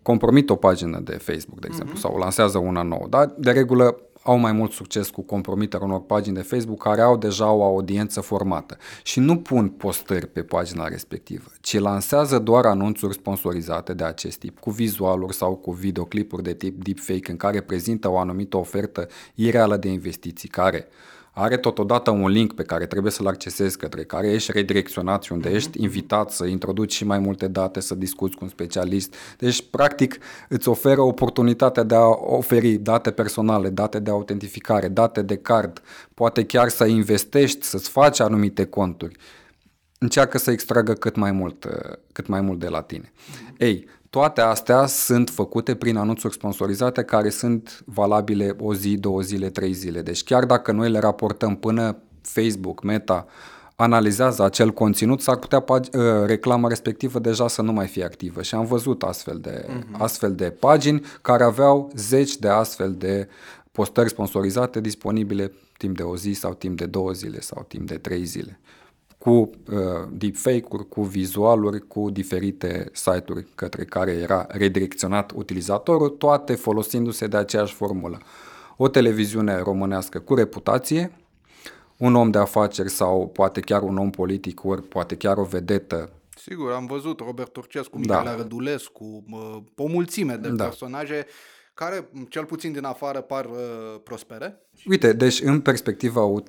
[0.01, 2.01] Compromit o pagină de Facebook, de exemplu, uh-huh.
[2.01, 6.35] sau lansează una nouă, dar de regulă au mai mult succes cu compromiterea unor pagini
[6.35, 11.51] de Facebook care au deja o audiență formată și nu pun postări pe pagina respectivă,
[11.61, 16.83] ci lansează doar anunțuri sponsorizate de acest tip, cu vizualuri sau cu videoclipuri de tip
[16.83, 20.87] deepfake în care prezintă o anumită ofertă ireală de investiții care
[21.31, 25.49] are totodată un link pe care trebuie să-l accesezi, către care ești redirecționat și unde
[25.49, 29.15] ești invitat să introduci și mai multe date, să discuți cu un specialist.
[29.37, 30.17] Deci, practic,
[30.49, 35.81] îți oferă oportunitatea de a oferi date personale, date de autentificare, date de card,
[36.13, 39.17] poate chiar să investești, să-ți faci anumite conturi.
[39.97, 41.67] Încearcă să extragă cât mai mult,
[42.11, 43.11] cât mai mult de la tine.
[43.57, 49.49] Ei, toate astea sunt făcute prin anunțuri sponsorizate care sunt valabile o zi, două zile,
[49.49, 50.01] trei zile.
[50.01, 53.25] Deci chiar dacă noi le raportăm până Facebook, Meta,
[53.75, 58.41] analizează acel conținut, s-ar putea pag- uh, reclama respectivă deja să nu mai fie activă.
[58.41, 59.97] Și am văzut astfel de, uh-huh.
[59.97, 63.27] astfel de pagini care aveau zeci de astfel de
[63.71, 67.97] postări sponsorizate disponibile timp de o zi sau timp de două zile sau timp de
[67.97, 68.59] trei zile
[69.19, 69.49] cu uh,
[70.11, 77.73] deepfake-uri, cu vizualuri, cu diferite site-uri către care era redirecționat utilizatorul, toate folosindu-se de aceeași
[77.73, 78.17] formulă.
[78.77, 81.11] O televiziune românească cu reputație,
[81.97, 86.09] un om de afaceri sau poate chiar un om politic, ori poate chiar o vedetă.
[86.35, 88.35] Sigur, am văzut Robert Turcescu, Mihaela da.
[88.35, 89.23] Rădulescu,
[89.75, 90.63] o mulțime de da.
[90.63, 91.25] personaje
[91.73, 94.61] care, cel puțin din afară, par uh, prospere.
[94.85, 96.41] Uite, deci în perspectiva uh,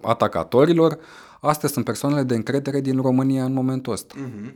[0.00, 0.98] atacatorilor,
[1.48, 4.14] Astea sunt persoanele de încredere din România în momentul ăsta.
[4.14, 4.54] Uh-huh.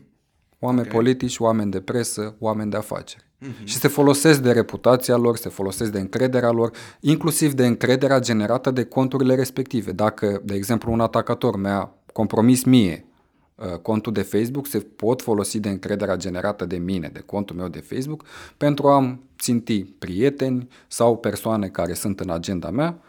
[0.59, 0.92] Oameni okay.
[0.92, 3.25] politici, oameni de presă, oameni de afaceri.
[3.25, 3.64] Uh-huh.
[3.64, 6.70] Și se folosesc de reputația lor, se folosesc de încrederea lor,
[7.01, 9.92] inclusiv de încrederea generată de conturile respective.
[9.92, 13.07] Dacă, de exemplu, un atacator mi-a compromis mie
[13.55, 17.68] uh, contul de Facebook, se pot folosi de încrederea generată de mine, de contul meu
[17.68, 18.25] de Facebook,
[18.57, 23.01] pentru a-mi ținti prieteni sau persoane care sunt în agenda mea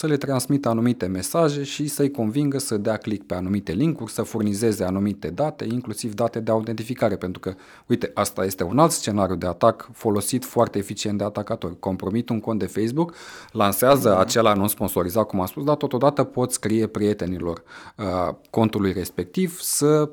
[0.00, 4.22] să le transmită anumite mesaje și să-i convingă să dea click pe anumite linkuri, să
[4.22, 7.54] furnizeze anumite date, inclusiv date de autentificare, pentru că,
[7.86, 11.78] uite, asta este un alt scenariu de atac folosit foarte eficient de atacatori.
[11.78, 13.14] Compromit un cont de Facebook,
[13.52, 14.20] lansează uh-huh.
[14.20, 17.62] acel anunț sponsorizat, cum am spus, dar totodată pot scrie prietenilor
[17.96, 20.10] uh, contului respectiv să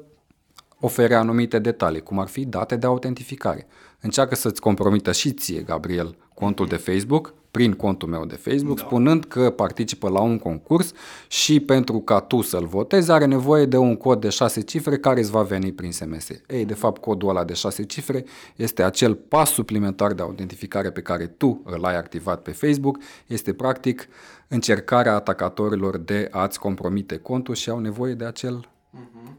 [0.80, 3.68] ofere anumite detalii, cum ar fi date de autentificare.
[4.02, 8.84] Încearcă să-ți compromită și ție, Gabriel, contul de Facebook, prin contul meu de Facebook, da.
[8.86, 10.92] spunând că participă la un concurs
[11.28, 15.20] și pentru ca tu să-l votezi are nevoie de un cod de 6 cifre care
[15.20, 16.28] îți va veni prin SMS.
[16.48, 21.02] Ei, de fapt, codul ăla de 6 cifre este acel pas suplimentar de autentificare pe
[21.02, 22.98] care tu îl ai activat pe Facebook.
[23.28, 24.08] Este practic
[24.48, 28.70] încercarea atacatorilor de a-ți compromite contul și au nevoie de acel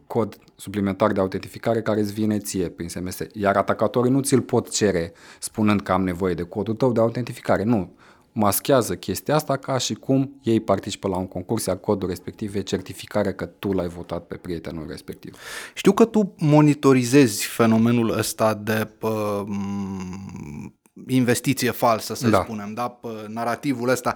[0.07, 3.19] cod suplimentar de autentificare care îți vine ție prin SMS.
[3.33, 7.63] Iar atacatorii nu ți-l pot cere spunând că am nevoie de codul tău de autentificare.
[7.63, 7.97] Nu.
[8.33, 12.61] Maschează chestia asta ca și cum ei participă la un concurs, iar codul respectiv e
[12.61, 15.37] certificarea că tu l-ai votat pe prietenul respectiv.
[15.75, 19.43] Știu că tu monitorizezi fenomenul ăsta de uh,
[21.07, 22.43] investiție falsă, să da.
[22.43, 23.01] spunem, da?
[23.29, 24.15] narativul ăsta.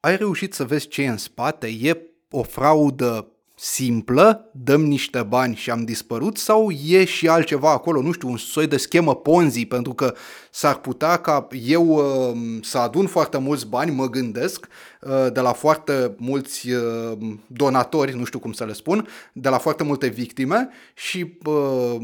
[0.00, 1.66] Ai reușit să vezi ce e în spate?
[1.66, 8.02] E o fraudă simplă, dăm niște bani și am dispărut sau e și altceva acolo,
[8.02, 10.14] nu știu, un soi de schemă Ponzi, pentru că
[10.50, 14.66] s-ar putea ca eu uh, să adun foarte mulți bani, mă gândesc,
[15.00, 19.58] uh, de la foarte mulți uh, donatori, nu știu cum să le spun, de la
[19.58, 21.96] foarte multe victime și uh,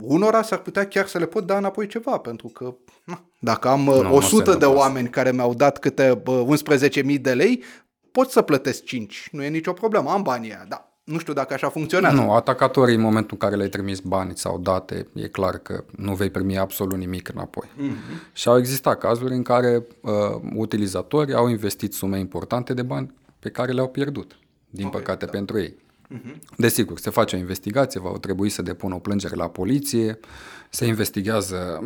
[0.00, 3.86] unora s-ar putea chiar să le pot da înapoi ceva, pentru că na, dacă am
[3.86, 6.58] uh, no, 100 de oameni care mi-au dat câte uh,
[7.14, 7.62] 11.000 de lei,
[8.12, 11.54] pot să plătesc 5, nu e nicio problemă, am banii aia, da, nu știu dacă
[11.54, 12.16] așa funcționează.
[12.16, 16.14] Nu, atacatorii în momentul în care le-ai trimis bani sau date, e clar că nu
[16.14, 17.68] vei primi absolut nimic înapoi.
[17.76, 18.32] Mm-hmm.
[18.32, 20.12] Și au existat cazuri în care uh,
[20.54, 24.38] utilizatorii au investit sume importante de bani pe care le-au pierdut,
[24.70, 25.30] din okay, păcate da.
[25.30, 25.76] pentru ei.
[26.14, 26.56] Mm-hmm.
[26.56, 30.18] Desigur, se face o investigație, va trebui să depună o plângere la poliție,
[30.70, 31.82] se investigează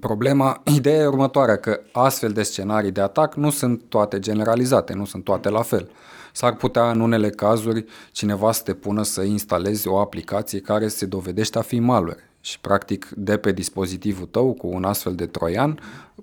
[0.00, 0.62] problema.
[0.76, 5.24] Ideea e următoarea, că astfel de scenarii de atac nu sunt toate generalizate, nu sunt
[5.24, 5.90] toate la fel.
[6.36, 11.06] S-ar putea în unele cazuri cineva să te pună să instalezi o aplicație care se
[11.06, 15.80] dovedește a fi malware și practic de pe dispozitivul tău cu un astfel de troian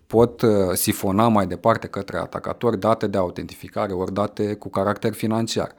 [0.08, 5.72] pot uh, sifona mai departe către atacatori date de autentificare ori date cu caracter financiar.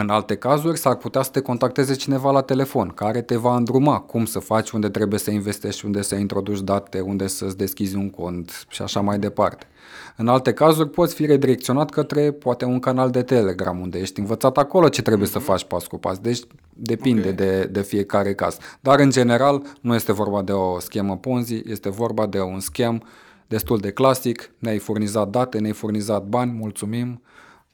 [0.00, 3.98] În alte cazuri s-ar putea să te contacteze cineva la telefon care te va îndruma
[3.98, 8.10] cum să faci, unde trebuie să investești, unde să introduci date, unde să-ți deschizi un
[8.10, 9.66] cont și așa mai departe.
[10.16, 14.58] În alte cazuri poți fi redirecționat către poate un canal de Telegram unde ești învățat
[14.58, 15.32] acolo ce trebuie mm-hmm.
[15.32, 15.46] să mhm.
[15.46, 16.18] faci pas cu pas.
[16.18, 16.40] Deci
[16.72, 17.32] depinde okay.
[17.32, 18.58] de, de fiecare caz.
[18.80, 23.02] Dar în general nu este vorba de o schemă Ponzi, este vorba de un schem
[23.46, 24.50] destul de clasic.
[24.58, 27.22] Ne-ai furnizat date, ne-ai furnizat bani, mulțumim.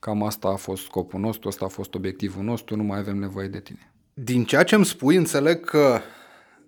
[0.05, 3.49] Cam asta a fost scopul nostru, asta a fost obiectivul nostru, nu mai avem nevoie
[3.49, 3.93] de tine.
[4.15, 6.01] Din ceea ce îmi spui, înțeleg că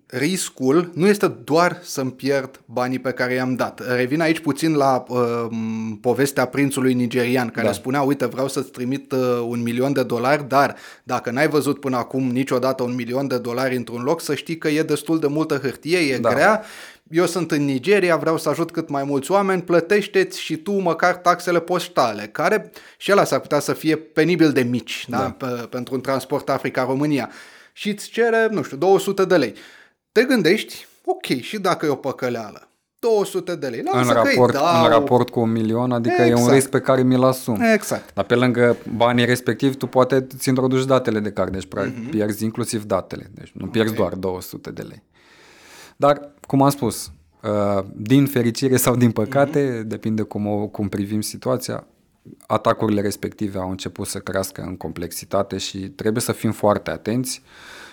[0.07, 3.95] riscul nu este doar să-mi pierd banii pe care i-am dat.
[3.97, 5.47] Revin aici puțin la uh,
[6.01, 7.73] povestea prințului nigerian care da.
[7.73, 11.97] spunea, uite, vreau să-ți trimit uh, un milion de dolari, dar dacă n-ai văzut până
[11.97, 15.57] acum niciodată un milion de dolari într-un loc, să știi că e destul de multă
[15.57, 16.31] hârtie, e da.
[16.31, 16.65] grea
[17.11, 21.15] eu sunt în Nigeria, vreau să ajut cât mai mulți oameni, plătește-ți și tu măcar
[21.15, 25.17] taxele poștale, care și ele s-ar putea să fie penibil de mici da.
[25.19, 27.31] Da, pe, pentru un transport Africa-România.
[27.73, 29.55] Și îți cere, nu știu, 200 de lei.
[30.17, 33.83] Te gândești, ok, și dacă e o păcăleală, 200 de lei.
[33.93, 34.83] în raport, dau...
[34.85, 36.31] în raport cu un milion, adică exact.
[36.31, 36.55] e un exact.
[36.55, 37.61] risc pe care mi-l asum.
[37.75, 38.15] Exact.
[38.15, 42.11] Dar pe lângă banii respectivi, tu poate ți introduci datele de card, deci uh-huh.
[42.11, 43.31] pierzi inclusiv datele.
[43.35, 44.09] Deci nu pierzi okay.
[44.09, 45.03] doar 200 de lei.
[45.97, 49.87] Dar, cum am spus, uh, din fericire sau din păcate, mm-hmm.
[49.87, 51.87] depinde cum, o, cum privim situația,
[52.47, 57.43] atacurile respective au început să crească în complexitate și trebuie să fim foarte atenți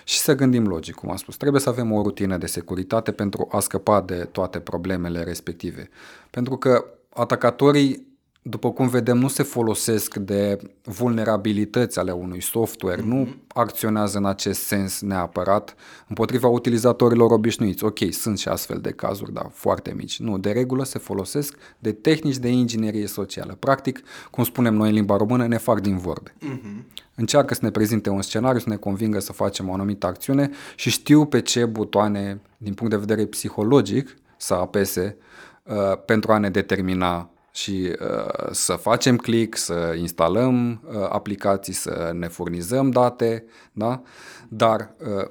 [0.04, 1.36] și să gândim logic, cum am spus.
[1.36, 5.88] Trebuie să avem o rutină de securitate pentru a scăpa de toate problemele respective.
[6.30, 8.06] Pentru că atacatorii
[8.46, 13.04] după cum vedem, nu se folosesc de vulnerabilități ale unui software, mm-hmm.
[13.04, 15.74] nu acționează în acest sens neapărat
[16.08, 17.84] împotriva utilizatorilor obișnuiți.
[17.84, 20.18] Ok, sunt și astfel de cazuri, dar foarte mici.
[20.18, 23.56] Nu, de regulă se folosesc de tehnici de inginerie socială.
[23.58, 26.34] Practic, cum spunem noi în limba română, ne fac din vorbe.
[26.34, 26.84] Mm-hmm.
[27.14, 30.90] Încearcă să ne prezinte un scenariu, să ne convingă să facem o anumită acțiune și
[30.90, 35.16] știu pe ce butoane, din punct de vedere psihologic, să apese
[35.62, 42.10] uh, pentru a ne determina și uh, să facem click, să instalăm uh, aplicații, să
[42.14, 44.02] ne furnizăm date, da?
[44.48, 45.30] dar uh,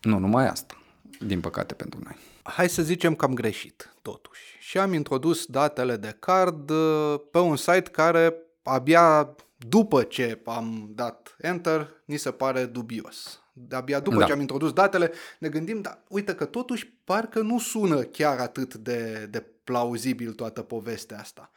[0.00, 0.82] nu numai asta,
[1.20, 2.16] din păcate pentru noi.
[2.42, 4.56] Hai să zicem că am greșit, totuși.
[4.60, 10.90] Și am introdus datele de card uh, pe un site care abia după ce am
[10.94, 13.41] dat enter, ni se pare dubios.
[13.70, 14.24] Abia după da.
[14.24, 18.74] ce am introdus datele, ne gândim, da, uite că totuși parcă nu sună chiar atât
[18.74, 21.50] de, de plauzibil toată povestea asta.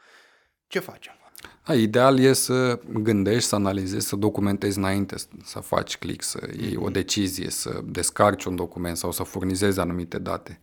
[0.66, 1.12] Ce facem?
[1.62, 6.76] A, ideal e să gândești, să analizezi, să documentezi înainte, să faci click, să iei
[6.76, 10.60] o decizie, să descarci un document sau să furnizezi anumite date.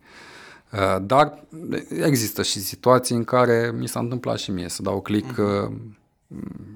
[1.02, 1.46] Dar
[1.90, 5.72] există și situații în care mi s-a întâmplat și mie să dau click uh-huh.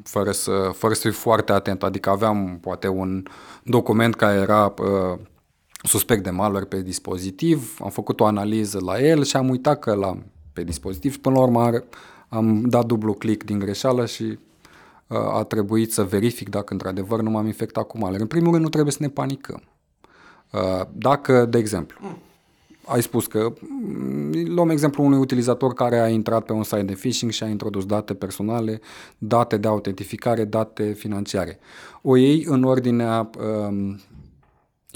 [0.04, 1.84] Fără să, fără să fiu foarte atent.
[1.84, 3.24] Adică aveam poate un
[3.64, 5.20] document care era uh,
[5.84, 9.94] suspect de malware pe dispozitiv, am făcut o analiză la el și am uitat că
[9.94, 11.18] l-am pe dispozitiv.
[11.18, 11.84] Până la urmă
[12.30, 14.24] am dat dublu click din greșeală și
[15.08, 18.22] uh, a trebuit să verific dacă într-adevăr nu m-am infectat cu malware.
[18.22, 19.64] În primul rând nu trebuie să ne panicăm.
[20.52, 21.98] Uh, dacă, de exemplu,
[22.88, 26.94] ai spus că mm, luăm exemplu unui utilizator care a intrat pe un site de
[26.94, 28.82] phishing și a introdus date personale,
[29.18, 31.60] date de autentificare, date financiare.
[32.02, 34.00] O iei în ordinea um,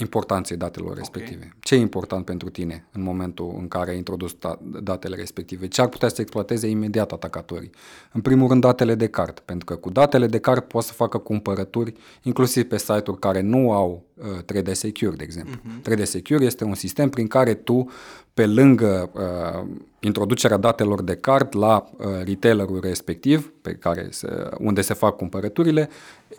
[0.02, 1.36] importanței datelor respective.
[1.36, 1.52] Okay.
[1.60, 4.36] Ce e important pentru tine în momentul în care ai introdus
[4.82, 5.68] datele respective?
[5.68, 7.70] Ce ar putea să exploateze imediat atacatorii?
[8.12, 11.18] În primul rând datele de card, pentru că cu datele de card poți să facă
[11.18, 15.60] cumpărături inclusiv pe site-uri care nu au uh, 3D Secure, de exemplu.
[15.60, 15.92] Uh-huh.
[15.92, 17.90] 3D Secure este un sistem prin care tu
[18.34, 19.68] pe lângă uh,
[20.00, 25.88] introducerea datelor de card la uh, retailerul respectiv, pe care se, unde se fac cumpărăturile,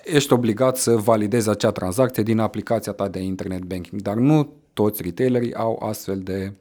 [0.04, 5.02] ești obligat să validezi acea tranzacție din aplicația ta de internet banking, dar nu toți
[5.02, 6.54] retailerii au astfel de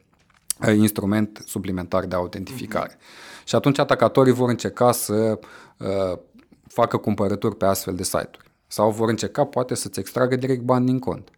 [0.67, 2.91] uh, instrument suplimentar de autentificare.
[2.95, 3.43] Uh-huh.
[3.45, 5.39] Și atunci atacatorii vor încerca să
[5.77, 6.17] uh,
[6.67, 10.99] facă cumpărături pe astfel de site-uri sau vor încerca poate să-ți extragă direct bani din
[10.99, 11.29] cont.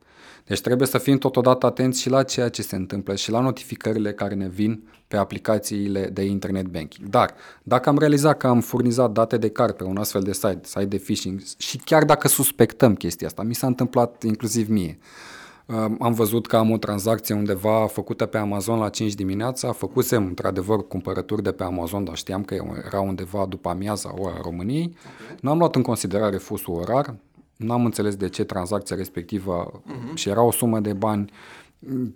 [0.45, 4.13] Deci trebuie să fim totodată atenți și la ceea ce se întâmplă și la notificările
[4.13, 7.09] care ne vin pe aplicațiile de internet banking.
[7.09, 10.59] Dar dacă am realizat că am furnizat date de card pe un astfel de site,
[10.63, 14.97] site de phishing și chiar dacă suspectăm chestia asta, mi s-a întâmplat inclusiv mie,
[15.99, 20.87] am văzut că am o tranzacție undeva făcută pe Amazon la 5 dimineața, făcusem într-adevăr
[20.87, 22.55] cumpărături de pe Amazon, dar știam că
[22.85, 24.95] era undeva după amiaza ora României.
[25.23, 25.35] Okay.
[25.41, 27.15] N-am luat în considerare fusul orar,
[27.57, 30.13] N-am înțeles de ce tranzacția respectivă uh-huh.
[30.13, 31.31] și era o sumă de bani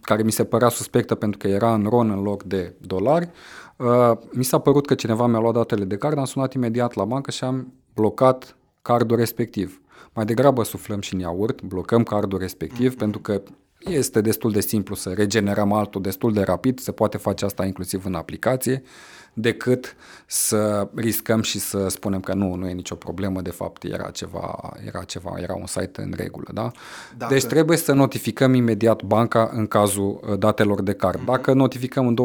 [0.01, 3.29] care mi se părea suspectă pentru că era în RON în loc de dolari.
[3.75, 7.05] Uh, mi s-a părut că cineva mi-a luat datele de card, am sunat imediat la
[7.05, 9.81] bancă și am blocat cardul respectiv.
[10.13, 12.97] Mai degrabă suflăm și în iaurt, blocăm cardul respectiv uh-huh.
[12.97, 13.41] pentru că
[13.79, 18.05] este destul de simplu să regenerăm altul destul de rapid, se poate face asta inclusiv
[18.05, 18.81] în aplicație.
[18.83, 23.83] Uh, decât să riscăm și să spunem că nu, nu e nicio problemă, de fapt
[23.83, 26.71] era ceva, era ceva, era un site în regulă, da?
[27.17, 27.33] Dacă...
[27.33, 31.17] Deci trebuie să notificăm imediat banca în cazul uh, datelor de card.
[31.17, 31.25] Mhm.
[31.25, 32.17] Dacă notificăm în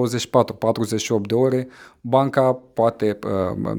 [1.18, 1.68] 24-48 de ore,
[2.00, 3.72] banca poate uh,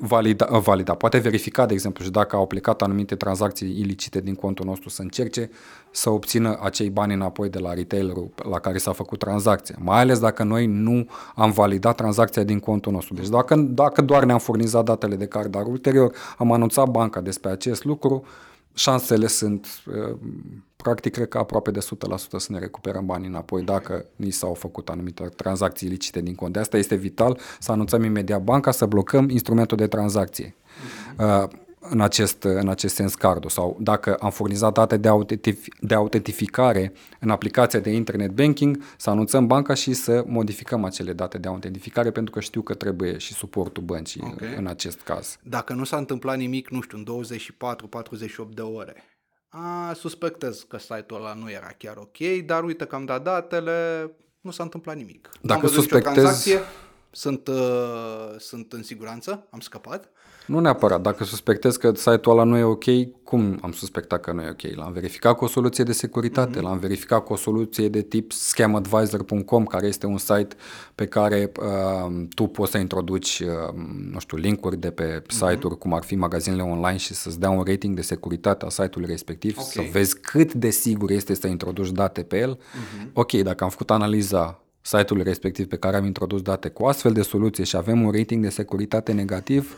[0.00, 4.34] valida, uh, valida, poate verifica, de exemplu, și dacă au plecat anumite tranzacții ilicite din
[4.34, 5.50] contul nostru să încerce
[5.90, 9.76] să obțină acei bani înapoi de la retailerul la care s-a făcut tranzacția.
[9.78, 13.14] Mai ales dacă noi nu am validat tranzacția din contul nostru.
[13.14, 17.50] Deci dacă, dacă doar ne-am furnizat datele de card, dar ulterior am anunțat banca despre
[17.50, 18.24] acest lucru,
[18.74, 20.16] șansele sunt, uh,
[20.76, 24.88] practic, cred că aproape de 100% să ne recuperăm banii înapoi dacă ni s-au făcut
[24.88, 26.52] anumite tranzacții ilicite din cont.
[26.52, 30.54] De asta este vital să anunțăm imediat banca, să blocăm instrumentul de tranzacție.
[31.18, 31.48] Uh,
[31.90, 36.92] în acest, în acest sens cardul sau dacă am furnizat date de, autentif- de autentificare
[37.20, 42.10] în aplicația de internet banking, să anunțăm banca și să modificăm acele date de autentificare
[42.10, 44.54] pentru că știu că trebuie și suportul băncii okay.
[44.56, 45.36] în acest caz.
[45.42, 47.24] Dacă nu s-a întâmplat nimic, nu știu, în
[48.50, 49.02] 24-48 de ore,
[49.48, 54.10] a, suspectez că site-ul ăla nu era chiar ok, dar uite că am dat datele,
[54.40, 55.30] nu s-a întâmplat nimic.
[55.40, 56.46] Dacă suspectez
[57.10, 59.46] Sunt, uh, sunt în siguranță?
[59.50, 60.10] Am scăpat?
[60.46, 61.00] Nu neapărat.
[61.00, 62.84] Dacă suspectez că site-ul ăla nu e ok,
[63.24, 64.76] cum am suspectat că nu e ok?
[64.76, 66.62] L-am verificat cu o soluție de securitate, mm-hmm.
[66.62, 70.56] l-am verificat cu o soluție de tip scamadvisor.com, care este un site
[70.94, 73.74] pe care uh, tu poți să introduci, uh,
[74.10, 75.78] nu știu, linkuri de pe site-uri, mm-hmm.
[75.78, 79.56] cum ar fi magazinele online și să-ți dea un rating de securitate a site-ului respectiv,
[79.58, 79.70] okay.
[79.70, 82.58] să vezi cât de sigur este să introduci date pe el.
[82.58, 83.12] Mm-hmm.
[83.12, 87.22] Ok, dacă am făcut analiza site-ului respectiv pe care am introdus date cu astfel de
[87.22, 89.76] soluție și avem un rating de securitate negativ,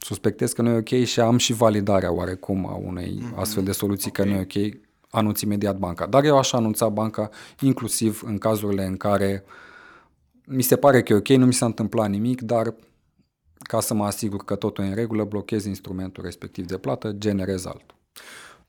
[0.00, 3.36] suspectez că nu e ok și am și validarea oarecum a unei mm-hmm.
[3.36, 4.24] astfel de soluții okay.
[4.24, 4.80] că nu e ok,
[5.10, 6.06] anunț imediat banca.
[6.06, 7.30] Dar eu aș anunța banca
[7.60, 9.44] inclusiv în cazurile în care
[10.46, 12.74] mi se pare că e ok, nu mi s-a întâmplat nimic, dar
[13.58, 17.64] ca să mă asigur că totul e în regulă, blochez instrumentul respectiv de plată, generez
[17.64, 17.96] altul.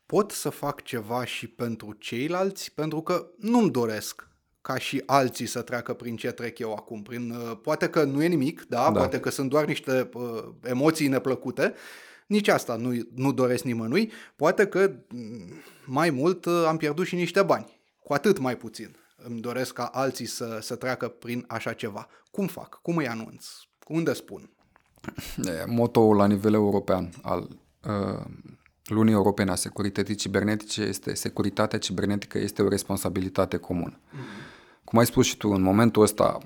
[0.05, 4.28] Pot să fac ceva și pentru ceilalți, pentru că nu-mi doresc
[4.61, 7.01] ca și alții să treacă prin ce trec eu acum.
[7.01, 8.83] Prin, uh, poate că nu e nimic, da?
[8.83, 8.91] da.
[8.91, 11.73] poate că sunt doar niște uh, emoții neplăcute,
[12.27, 15.53] nici asta nu, nu doresc nimănui, poate că mm,
[15.85, 18.95] mai mult uh, am pierdut și niște bani, cu atât mai puțin.
[19.15, 22.07] Îmi doresc ca alții să, să treacă prin așa ceva.
[22.31, 22.79] Cum fac?
[22.81, 23.45] Cum îi anunț?
[23.87, 24.49] Unde spun?
[25.65, 27.47] Motoul la nivel european al
[27.83, 28.25] uh,
[28.89, 33.99] lunii europene a securității cibernetice este securitatea cibernetică este o responsabilitate comună.
[33.99, 34.83] Mm-hmm.
[34.83, 36.37] Cum ai spus și tu, în momentul ăsta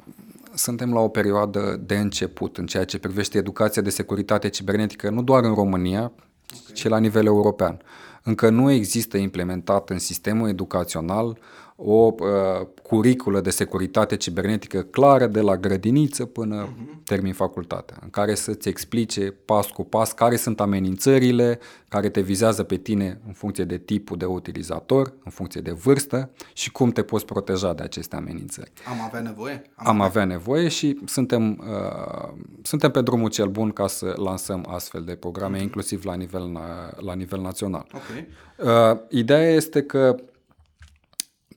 [0.53, 5.23] suntem la o perioadă de început în ceea ce privește educația de securitate cibernetică, nu
[5.23, 6.73] doar în România, okay.
[6.73, 7.81] ci la nivel european.
[8.23, 11.37] Încă nu există implementat în sistemul educațional
[11.75, 17.03] o uh, curiculă de securitate cibernetică clară de la grădiniță până uh-huh.
[17.03, 22.63] termin facultatea, în care să-ți explice pas cu pas care sunt amenințările care te vizează
[22.63, 27.03] pe tine în funcție de tipul de utilizator, în funcție de vârstă și cum te
[27.03, 28.71] poți proteja de aceste amenințări.
[28.89, 29.61] Am avea nevoie?
[29.75, 34.65] Am, Am avea nevoie și suntem, uh, suntem pe drumul cel bun ca să lansăm
[34.69, 35.61] astfel de programe, uh-huh.
[35.61, 36.59] inclusiv la nivel,
[36.97, 37.87] la nivel național.
[37.93, 38.27] Okay.
[38.91, 40.15] Uh, ideea este că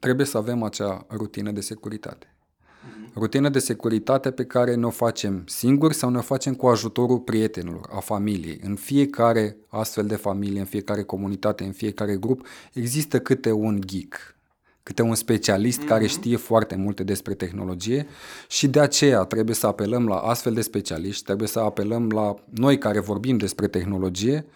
[0.06, 2.26] trebuie să avem acea rutină de securitate.
[2.26, 3.12] Uh-huh.
[3.14, 7.18] Rutină de securitate pe care ne o facem singuri sau ne o facem cu ajutorul
[7.18, 8.60] prietenilor, a familiei.
[8.62, 14.36] În fiecare astfel de familie, în fiecare comunitate, în fiecare grup, există câte un geek,
[14.82, 15.88] câte un specialist uh-huh.
[15.88, 18.06] care știe foarte multe despre tehnologie
[18.48, 22.78] și de aceea trebuie să apelăm la astfel de specialiști, trebuie să apelăm la noi
[22.78, 24.46] care vorbim despre tehnologie,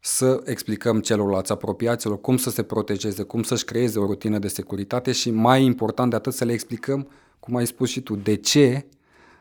[0.00, 5.12] să explicăm celorlalți apropiaților cum să se protejeze, cum să-și creeze o rutină de securitate
[5.12, 7.08] și mai important de atât să le explicăm,
[7.40, 8.86] cum ai spus și tu, de ce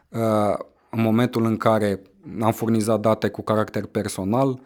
[0.10, 0.57] uh,
[0.89, 2.01] în momentul în care
[2.41, 4.60] am furnizat date cu caracter personal,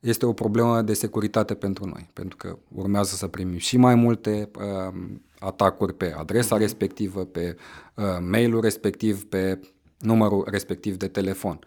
[0.00, 4.50] este o problemă de securitate pentru noi, pentru că urmează să primim și mai multe
[4.58, 4.94] uh,
[5.38, 6.64] atacuri pe adresa mhm.
[6.64, 7.56] respectivă, pe
[7.94, 9.60] uh, mailul respectiv, pe
[9.98, 11.58] numărul respectiv de telefon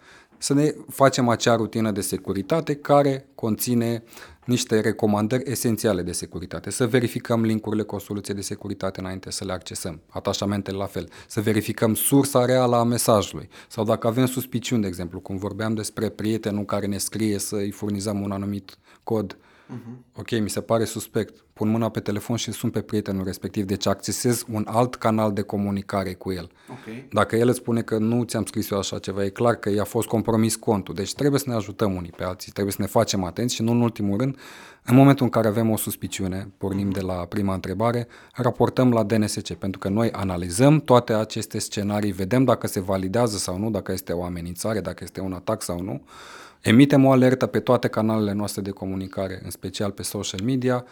[0.41, 4.03] să ne facem acea rutină de securitate care conține
[4.45, 6.69] niște recomandări esențiale de securitate.
[6.69, 11.09] Să verificăm linkurile cu o soluție de securitate înainte să le accesăm, atașamentele la fel,
[11.27, 13.49] să verificăm sursa reală a mesajului.
[13.67, 17.71] Sau dacă avem suspiciuni, de exemplu, cum vorbeam despre prietenul care ne scrie să îi
[17.71, 19.37] furnizăm un anumit cod,
[19.73, 20.19] uh-huh.
[20.19, 23.87] ok, mi se pare suspect, pun mâna pe telefon și sun pe prietenul respectiv, deci
[23.87, 26.49] accesez un alt canal de comunicare cu el.
[26.69, 27.07] Okay.
[27.11, 29.83] Dacă el îți spune că nu ți-am scris eu așa ceva, e clar că i-a
[29.83, 30.93] fost compromis contul.
[30.93, 33.71] Deci trebuie să ne ajutăm unii pe alții, trebuie să ne facem atenți și nu
[33.71, 34.37] în ultimul rând,
[34.85, 39.53] în momentul în care avem o suspiciune, pornim de la prima întrebare, raportăm la DNSC,
[39.53, 44.13] pentru că noi analizăm toate aceste scenarii, vedem dacă se validează sau nu, dacă este
[44.13, 46.03] o amenințare, dacă este un atac sau nu,
[46.61, 50.85] emitem o alertă pe toate canalele noastre de comunicare, în special pe social media,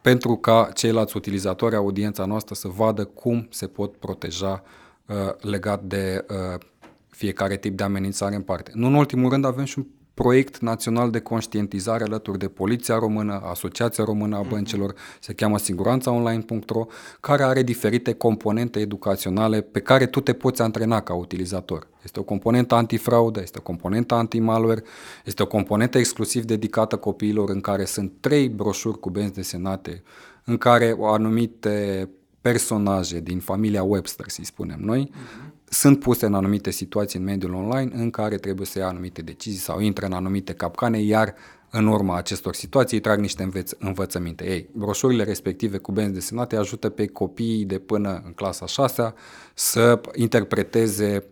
[0.00, 4.62] pentru ca ceilalți utilizatori, audiența noastră, să vadă cum se pot proteja
[5.06, 6.60] uh, legat de uh,
[7.08, 8.70] fiecare tip de amenințare în parte.
[8.74, 13.42] Nu în ultimul rând avem și un proiect național de conștientizare alături de Poliția Română,
[13.44, 14.48] Asociația Română a mhm.
[14.48, 16.86] Băncilor, se cheamă siguranțaonline.ro,
[17.20, 21.86] care are diferite componente educaționale pe care tu te poți antrena ca utilizator.
[22.04, 24.82] Este o componentă antifraudă, este o componentă anti-malware,
[25.24, 30.02] este o componentă exclusiv dedicată copiilor în care sunt trei broșuri cu benzi desenate,
[30.44, 32.08] în care o anumite
[32.40, 37.54] personaje din familia Webster, să spunem noi, uh-huh sunt puse în anumite situații în mediul
[37.54, 41.34] online în care trebuie să ia anumite decizii sau intră în anumite capcane, iar
[41.70, 44.50] în urma acestor situații trag niște înveț- învățăminte.
[44.50, 49.14] Ei, broșurile respective cu benzi desenate ajută pe copiii de până în clasa 6
[49.54, 51.24] să interpreteze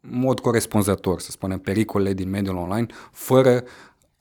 [0.00, 3.64] în mod corespunzător, să spunem, pericolele din mediul online, fără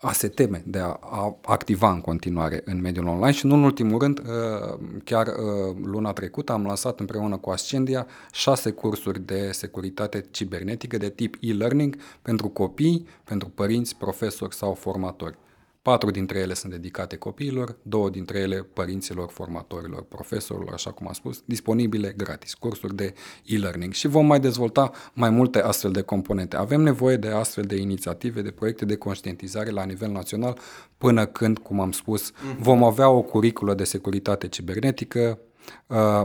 [0.02, 3.64] a se teme de a, a activa în continuare în mediul online și nu în
[3.64, 9.52] ultimul rând, uh, chiar uh, luna trecută am lansat împreună cu Ascendia șase cursuri de
[9.52, 15.38] securitate cibernetică de tip e-learning pentru copii, pentru părinți, profesori sau formatori.
[15.82, 21.14] Patru dintre ele sunt dedicate copiilor, două dintre ele părinților, formatorilor, profesorilor, așa cum am
[21.14, 23.14] spus, disponibile gratis, cursuri de
[23.46, 26.56] e-learning și vom mai dezvolta mai multe astfel de componente.
[26.56, 30.58] Avem nevoie de astfel de inițiative, de proiecte de conștientizare la nivel național
[30.98, 35.40] până când, cum am spus, vom avea o curiculă de securitate cibernetică
[35.88, 36.22] uh,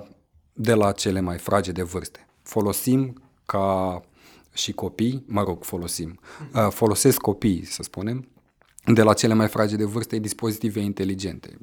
[0.52, 2.26] de la cele mai fragede vârste.
[2.42, 4.00] Folosim ca
[4.52, 6.18] și copii, mă rog, folosim,
[6.54, 8.28] uh, folosesc copiii, să spunem,
[8.86, 11.58] de la cele mai fragede vârste dispozitive inteligente,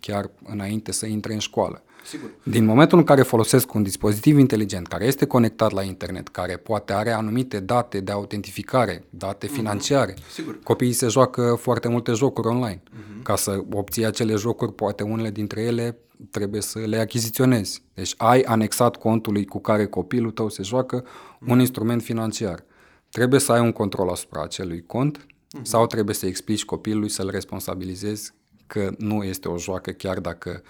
[0.00, 1.82] chiar înainte să intre în școală.
[2.04, 2.30] Sigur.
[2.42, 6.92] Din momentul în care folosesc un dispozitiv inteligent care este conectat la internet, care poate
[6.92, 10.58] are anumite date de autentificare, date financiare, Sigur.
[10.62, 12.82] copiii se joacă foarte multe jocuri online.
[13.22, 15.96] Ca să obții acele jocuri, poate unele dintre ele
[16.30, 17.82] trebuie să le achiziționezi.
[17.94, 21.04] Deci ai anexat contului cu care copilul tău se joacă
[21.46, 22.64] un instrument financiar.
[23.10, 25.26] Trebuie să ai un control asupra acelui cont
[25.62, 28.32] sau trebuie să explici copilului să-l responsabilizezi
[28.66, 30.62] că nu este o joacă chiar dacă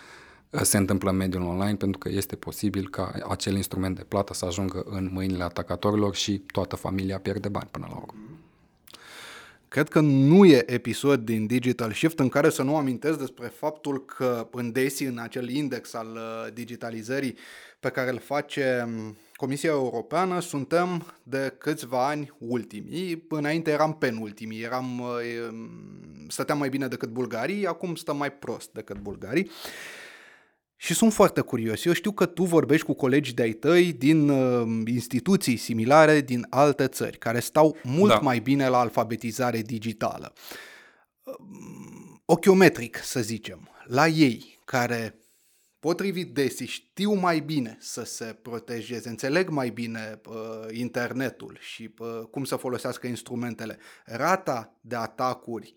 [0.50, 4.34] uh, se întâmplă în mediul online, pentru că este posibil ca acel instrument de plată
[4.34, 8.22] să ajungă în mâinile atacatorilor și toată familia pierde bani până la urmă.
[9.68, 14.04] Cred că nu e episod din Digital Shift în care să nu amintesc despre faptul
[14.04, 17.36] că în DESI, în acel index al uh, digitalizării
[17.80, 23.26] pe care îl face um, Comisia Europeană, suntem de câțiva ani ultimii.
[23.28, 25.08] Înainte eram penultimii, eram, uh,
[26.28, 29.50] stăteam mai bine decât bulgarii, acum stăm mai prost decât bulgarii.
[30.76, 31.84] Și sunt foarte curios.
[31.84, 36.86] Eu știu că tu vorbești cu colegi de-ai tăi din uh, instituții similare din alte
[36.86, 38.18] țări, care stau mult Da.
[38.18, 40.32] mai bine la alfabetizare digitală.
[41.22, 41.34] Uh,
[42.24, 45.18] Ochiometric, să zicem, la ei, care
[45.80, 50.34] potrivit DESI știu mai bine să se protejeze, înțeleg mai bine uh,
[50.70, 55.74] internetul și uh, cum să folosească instrumentele, rata de atacuri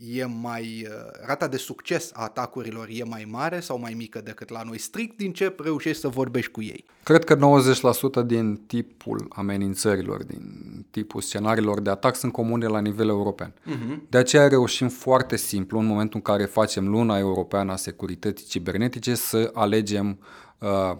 [0.00, 4.50] e mai, uh, rata de succes a atacurilor e mai mare sau mai mică decât
[4.50, 6.84] la noi, strict din ce reușești să vorbești cu ei.
[7.02, 10.42] Cred că 90% din tipul amenințărilor, din
[10.90, 13.52] tipul scenariilor de atac sunt comune la nivel european.
[13.52, 14.08] Uh-huh.
[14.08, 19.14] De aceea reușim foarte simplu, în momentul în care facem luna europeană a securității cibernetice,
[19.14, 20.18] să alegem
[20.58, 20.96] uh,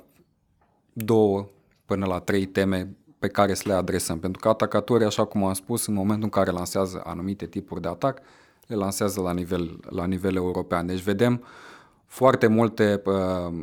[0.92, 1.48] două
[1.84, 4.18] până la trei teme pe care să le adresăm.
[4.18, 7.88] Pentru că atacatorii, așa cum am spus, în momentul în care lansează anumite tipuri de
[7.88, 8.20] atac,
[8.66, 10.86] le lansează la nivel, la nivel european.
[10.86, 11.44] Deci vedem
[12.06, 13.54] foarte multe uh,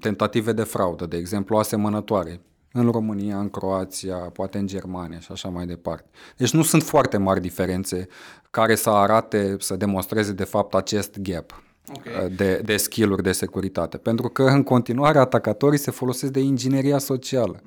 [0.00, 2.40] tentative de fraudă, de exemplu asemănătoare,
[2.72, 6.08] în România, în Croația, poate în Germania și așa mai departe.
[6.36, 8.06] Deci nu sunt foarte mari diferențe
[8.50, 11.62] care să arate, să demonstreze de fapt acest gap
[11.96, 12.30] Ok.
[12.36, 13.96] de, de skill-uri de securitate.
[13.96, 17.60] Pentru că în continuare atacatorii se folosesc de ingineria socială.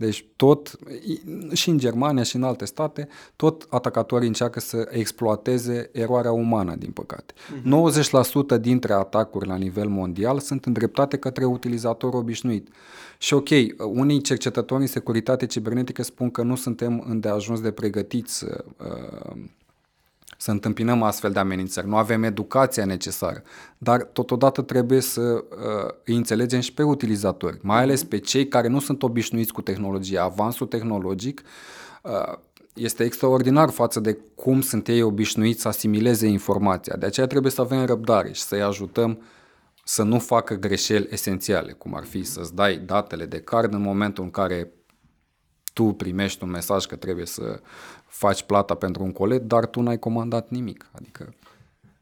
[0.00, 5.90] Deci tot, i- și în Germania și în alte state, tot atacatorii încearcă să exploateze
[5.92, 7.34] eroarea umană, din păcate.
[7.62, 12.68] 90% dintre atacuri la nivel mondial sunt îndreptate către utilizatorul obișnuit.
[13.18, 19.36] Și ok, unii cercetători în securitate cibernetică spun că nu suntem îndeajuns de pregătiți uh,
[20.40, 21.88] să întâmpinăm astfel de amenințări.
[21.88, 23.42] Nu avem educația necesară,
[23.78, 28.68] dar totodată trebuie să uh, îi înțelegem și pe utilizatori, mai ales pe cei care
[28.68, 30.22] nu sunt obișnuiți cu tehnologia.
[30.22, 31.42] Avansul tehnologic
[32.02, 32.38] uh,
[32.74, 36.96] este extraordinar față de cum sunt ei obișnuiți să asimileze informația.
[36.96, 39.22] De aceea trebuie să avem răbdare și să-i ajutăm
[39.84, 44.24] să nu facă greșeli esențiale, cum ar fi să-ți dai datele de card în momentul
[44.24, 44.72] în care
[45.78, 47.60] tu primești un mesaj că trebuie să
[48.06, 50.90] faci plata pentru un colet, dar tu n-ai comandat nimic.
[50.92, 51.34] Adică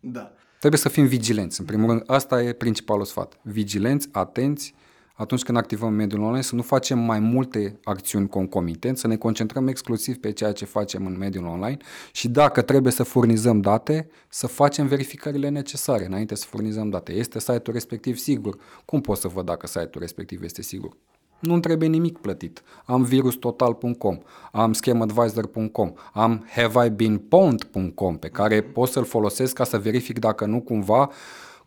[0.00, 0.32] Da.
[0.58, 1.60] trebuie să fim vigilenți.
[1.60, 3.38] În primul rând, asta e principalul sfat.
[3.42, 4.74] Vigilenți, atenți,
[5.14, 9.68] atunci când activăm mediul online, să nu facem mai multe acțiuni concomitent, să ne concentrăm
[9.68, 11.76] exclusiv pe ceea ce facem în mediul online
[12.12, 17.12] și dacă trebuie să furnizăm date, să facem verificările necesare înainte să furnizăm date.
[17.12, 18.58] Este site-ul respectiv sigur?
[18.84, 20.96] Cum pot să văd dacă site-ul respectiv este sigur?
[21.38, 22.62] Nu-mi trebuie nimic plătit.
[22.84, 24.18] Am virustotal.com,
[24.52, 31.10] am scamadvisor.com, am haveibeenpwned.com pe care pot să-l folosesc ca să verific dacă nu cumva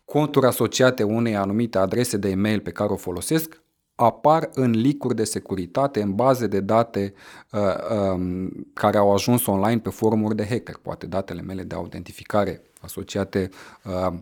[0.04, 3.62] conturi asociate unei anumite adrese de e-mail pe care o folosesc
[3.94, 7.14] apar în licuri de securitate, în baze de date
[7.52, 7.60] uh,
[8.12, 10.76] um, care au ajuns online pe forumuri de hacker.
[10.82, 13.48] Poate datele mele de autentificare asociate
[13.84, 14.14] uh,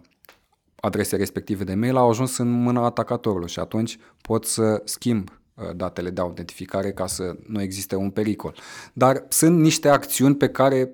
[0.81, 5.65] adrese respective de mail au ajuns în mâna atacatorului și atunci pot să schimb uh,
[5.77, 8.55] datele de autentificare ca să nu existe un pericol.
[8.93, 10.91] Dar sunt niște acțiuni pe care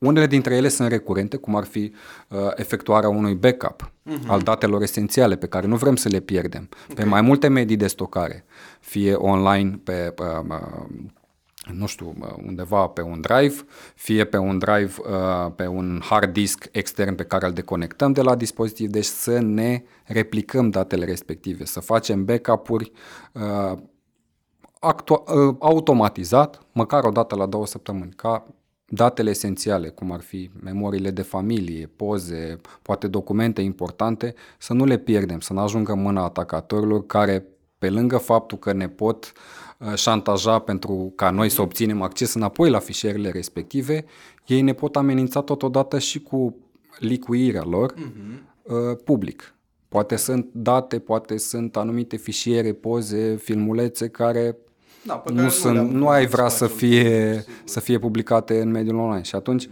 [0.00, 1.92] unele dintre ele sunt recurente, cum ar fi
[2.28, 4.26] uh, efectuarea unui backup uh-huh.
[4.26, 7.04] al datelor esențiale pe care nu vrem să le pierdem okay.
[7.04, 8.44] pe mai multe medii de stocare,
[8.80, 11.10] fie online pe uh, uh,
[11.72, 13.54] nu știu, uh, undeva pe un drive,
[13.94, 18.22] fie pe un drive, uh, pe un hard disk extern pe care îl deconectăm de
[18.22, 22.92] la dispozitiv, deci să ne replicăm datele respective, să facem backup-uri
[23.32, 23.78] uh,
[24.78, 25.24] actu-
[25.58, 28.46] automatizat, măcar o dată la două săptămâni, ca
[28.86, 34.98] datele esențiale, cum ar fi memoriile de familie, poze, poate documente importante, să nu le
[34.98, 37.46] pierdem, să nu ajungă în mâna atacatorilor care,
[37.78, 42.70] pe lângă faptul că ne pot uh, șantaja pentru ca noi să obținem acces înapoi
[42.70, 44.04] la fișierele respective,
[44.46, 46.56] ei ne pot amenința totodată și cu
[46.98, 49.04] licuirea lor uh-huh.
[49.04, 49.54] public.
[49.88, 54.56] Poate sunt date, poate sunt anumite fișiere, poze, filmulețe care
[55.04, 59.22] da, nu, sunt, nu ai vrea să fie, să fie publicate în mediul online.
[59.22, 59.68] Și atunci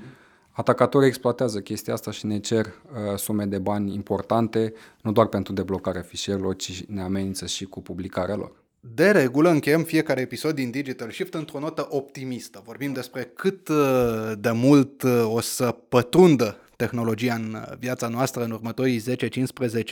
[0.50, 5.52] atacatorii exploatează chestia asta și ne cer uh, sume de bani importante, nu doar pentru
[5.52, 8.52] deblocarea fișierelor, ci ne amenință și cu publicarea lor.
[8.80, 12.62] De regulă încheiem fiecare episod din Digital Shift într-o notă optimistă.
[12.64, 18.44] Vorbim despre cât uh, de mult uh, o să pătrundă tehnologia în uh, viața noastră
[18.44, 19.02] în următorii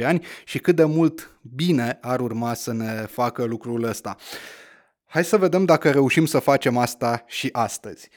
[0.02, 4.16] 10-15 ani și cât de mult bine ar urma să ne facă lucrul ăsta.
[5.06, 8.08] Hai să vedem dacă reușim să facem asta și astăzi.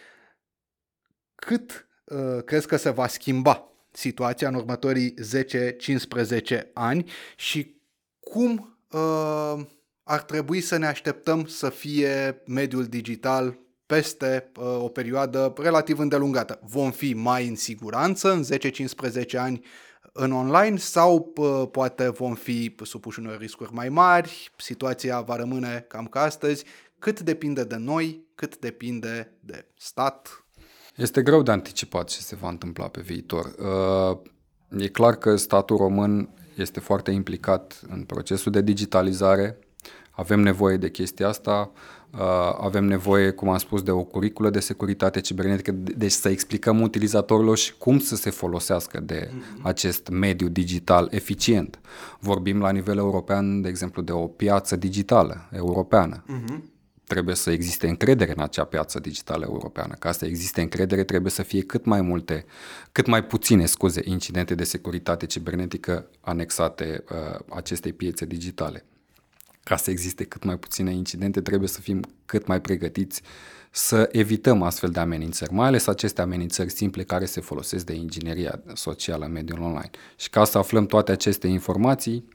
[1.36, 7.76] Cât uh, crezi că se va schimba situația în următorii 10-15 ani și
[8.20, 9.66] cum uh,
[10.10, 16.60] ar trebui să ne așteptăm să fie mediul digital peste uh, o perioadă relativ îndelungată.
[16.64, 18.44] Vom fi mai în siguranță în
[19.24, 19.66] 10-15 ani
[20.14, 25.86] în online sau uh, poate vom fi supuși unor riscuri mai mari, situația va rămâne
[25.88, 26.64] cam ca astăzi
[27.00, 30.46] cât depinde de noi, cât depinde de stat.
[30.96, 33.46] Este greu de anticipat ce se va întâmpla pe viitor.
[33.46, 34.18] Uh,
[34.82, 39.60] e clar că statul român este foarte implicat în procesul de digitalizare.
[40.20, 41.72] Avem nevoie de chestia asta,
[42.12, 42.20] uh,
[42.62, 47.58] avem nevoie, cum am spus, de o curiculă de securitate cibernetică, deci să explicăm utilizatorilor
[47.58, 49.62] și cum să se folosească de mm-hmm.
[49.62, 51.80] acest mediu digital eficient.
[52.20, 56.24] Vorbim la nivel european, de exemplu, de o piață digitală europeană.
[56.24, 59.96] Mm-hmm trebuie să existe încredere în acea piață digitală europeană.
[60.00, 62.46] Ca să existe încredere, trebuie să fie cât mai multe,
[62.92, 68.86] cât mai puține, scuze, incidente de securitate cibernetică anexate uh, acestei piețe digitale.
[69.64, 73.22] Ca să existe cât mai puține incidente, trebuie să fim cât mai pregătiți
[73.72, 78.62] să evităm astfel de amenințări, mai ales aceste amenințări simple care se folosesc de ingineria
[78.74, 79.90] socială în mediul online.
[80.16, 82.28] Și ca să aflăm toate aceste informații,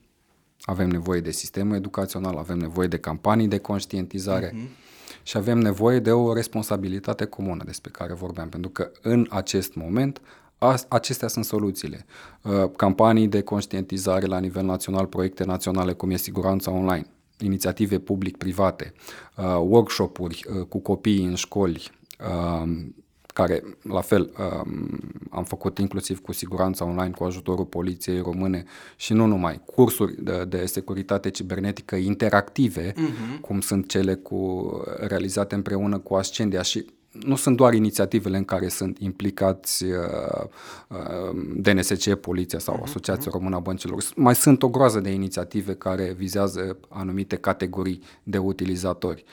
[0.60, 5.22] avem nevoie de sistemul educațional, avem nevoie de campanii de conștientizare uh-huh.
[5.22, 10.20] și avem nevoie de o responsabilitate comună despre care vorbeam, pentru că în acest moment
[10.88, 12.06] acestea sunt soluțiile.
[12.42, 17.06] Uh, campanii de conștientizare la nivel național, proiecte naționale cum e siguranța online,
[17.38, 18.92] inițiative public-private,
[19.36, 21.90] uh, workshop-uri uh, cu copiii în școli,
[23.26, 28.64] care, la fel, um, am făcut inclusiv cu siguranța online, cu ajutorul poliției române
[28.96, 33.40] și nu numai, cursuri de, de securitate cibernetică interactive, uh-huh.
[33.40, 34.70] cum sunt cele cu
[35.00, 36.86] realizate împreună cu Ascendia și
[37.22, 40.44] nu sunt doar inițiativele în care sunt implicați uh,
[40.88, 42.82] uh, DNSC, Poliția sau uh-huh.
[42.82, 44.02] Asociația Română a Băncilor.
[44.16, 49.24] Mai sunt o groază de inițiative care vizează anumite categorii de utilizatori.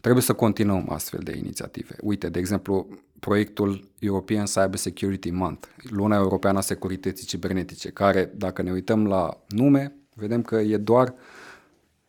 [0.00, 1.96] Trebuie să continuăm astfel de inițiative.
[2.00, 2.86] Uite, de exemplu,
[3.20, 9.40] proiectul European Cyber Security Month, luna europeană a securității cibernetice, care, dacă ne uităm la
[9.48, 11.14] nume, vedem că e doar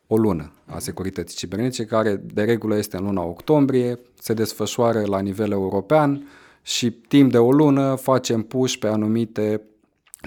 [0.08, 5.20] o lună a securității cibernetice, care de regulă este în luna octombrie, se desfășoară la
[5.20, 6.28] nivel european
[6.62, 9.62] și timp de o lună facem push pe anumite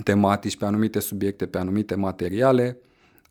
[0.05, 2.79] tematici, pe anumite subiecte, pe anumite materiale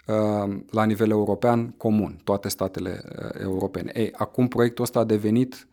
[0.08, 3.92] uh, la nivel european comun, toate statele uh, europene.
[3.94, 5.68] Ei, acum proiectul ăsta a devenit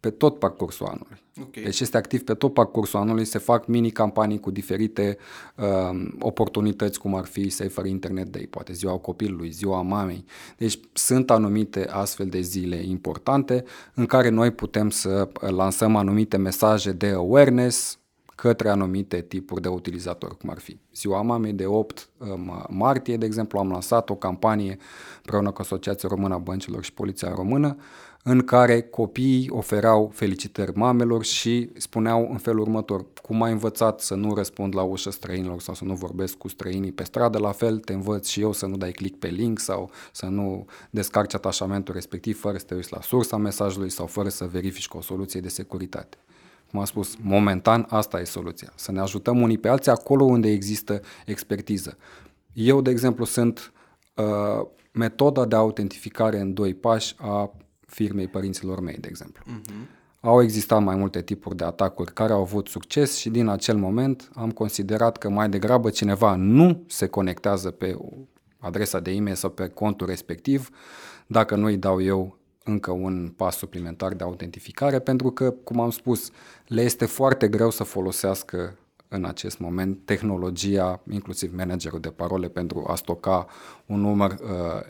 [0.00, 1.22] pe tot parcursul anului.
[1.40, 1.62] Okay.
[1.62, 5.16] Deci este activ pe tot parcursul anului, se fac mini-campanii cu diferite
[5.56, 10.24] uh, oportunități, cum ar fi Safer Internet Day, poate ziua copilului, ziua mamei.
[10.56, 16.92] Deci sunt anumite astfel de zile importante în care noi putem să lansăm anumite mesaje
[16.92, 18.00] de awareness
[18.40, 23.26] către anumite tipuri de utilizatori, cum ar fi ziua mamei de 8 um, martie, de
[23.26, 24.76] exemplu, am lansat o campanie
[25.16, 27.76] împreună cu Asociația Română a Băncilor și Poliția Română,
[28.22, 34.14] în care copiii oferau felicitări mamelor și spuneau în felul următor, cum ai învățat să
[34.14, 37.78] nu răspund la ușă străinilor sau să nu vorbesc cu străinii pe stradă, la fel
[37.78, 41.94] te învăț și eu să nu dai click pe link sau să nu descarci atașamentul
[41.94, 45.40] respectiv fără să te uiți la sursa mesajului sau fără să verifici cu o soluție
[45.40, 46.16] de securitate.
[46.70, 48.72] Cum am spus, momentan asta e soluția.
[48.74, 51.96] Să ne ajutăm unii pe alții acolo unde există expertiză.
[52.52, 53.72] Eu, de exemplu, sunt
[54.14, 57.52] uh, metoda de autentificare în doi pași a
[57.90, 59.44] firmei părinților mei, de exemplu.
[59.46, 59.98] Uh-huh.
[60.20, 64.30] Au existat mai multe tipuri de atacuri care au avut succes și din acel moment
[64.34, 67.96] am considerat că mai degrabă cineva nu se conectează pe
[68.58, 70.70] adresa de e-mail sau pe contul respectiv
[71.26, 75.90] dacă nu îi dau eu încă un pas suplimentar de autentificare, pentru că, cum am
[75.90, 76.30] spus,
[76.66, 78.78] le este foarte greu să folosească
[79.12, 83.46] în acest moment tehnologia, inclusiv managerul de parole, pentru a stoca
[83.86, 84.38] un număr uh,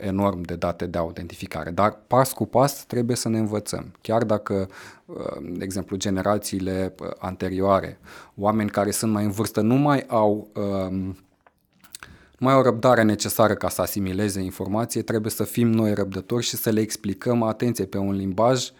[0.01, 1.71] enorm de date de autentificare.
[1.71, 3.93] Dar pas cu pas trebuie să ne învățăm.
[4.01, 4.69] Chiar dacă,
[5.05, 7.99] uh, de exemplu, generațiile uh, anterioare,
[8.37, 11.09] oameni care sunt mai în vârstă, nu mai au uh,
[12.39, 16.71] mai au răbdare necesară ca să asimileze informație, trebuie să fim noi răbdători și să
[16.71, 18.71] le explicăm, atenție, pe un limbaj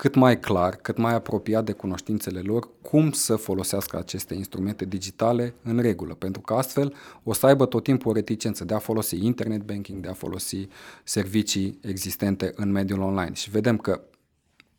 [0.00, 5.54] cât mai clar, cât mai apropiat de cunoștințele lor, cum să folosească aceste instrumente digitale
[5.62, 9.24] în regulă, pentru că astfel o să aibă tot timpul o reticență de a folosi
[9.24, 10.68] internet banking, de a folosi
[11.04, 13.34] servicii existente în mediul online.
[13.34, 14.00] Și vedem că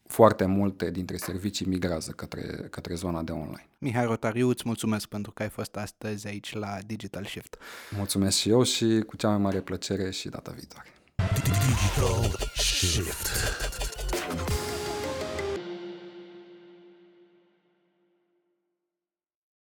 [0.07, 3.69] foarte multe dintre servicii migrează către, către zona de online.
[3.78, 7.57] Mihai Rotariu, îți mulțumesc pentru că ai fost astăzi aici la Digital Shift.
[7.95, 10.89] Mulțumesc și eu și cu cea mai mare plăcere și data viitoare.
[11.43, 13.30] Digital Shift.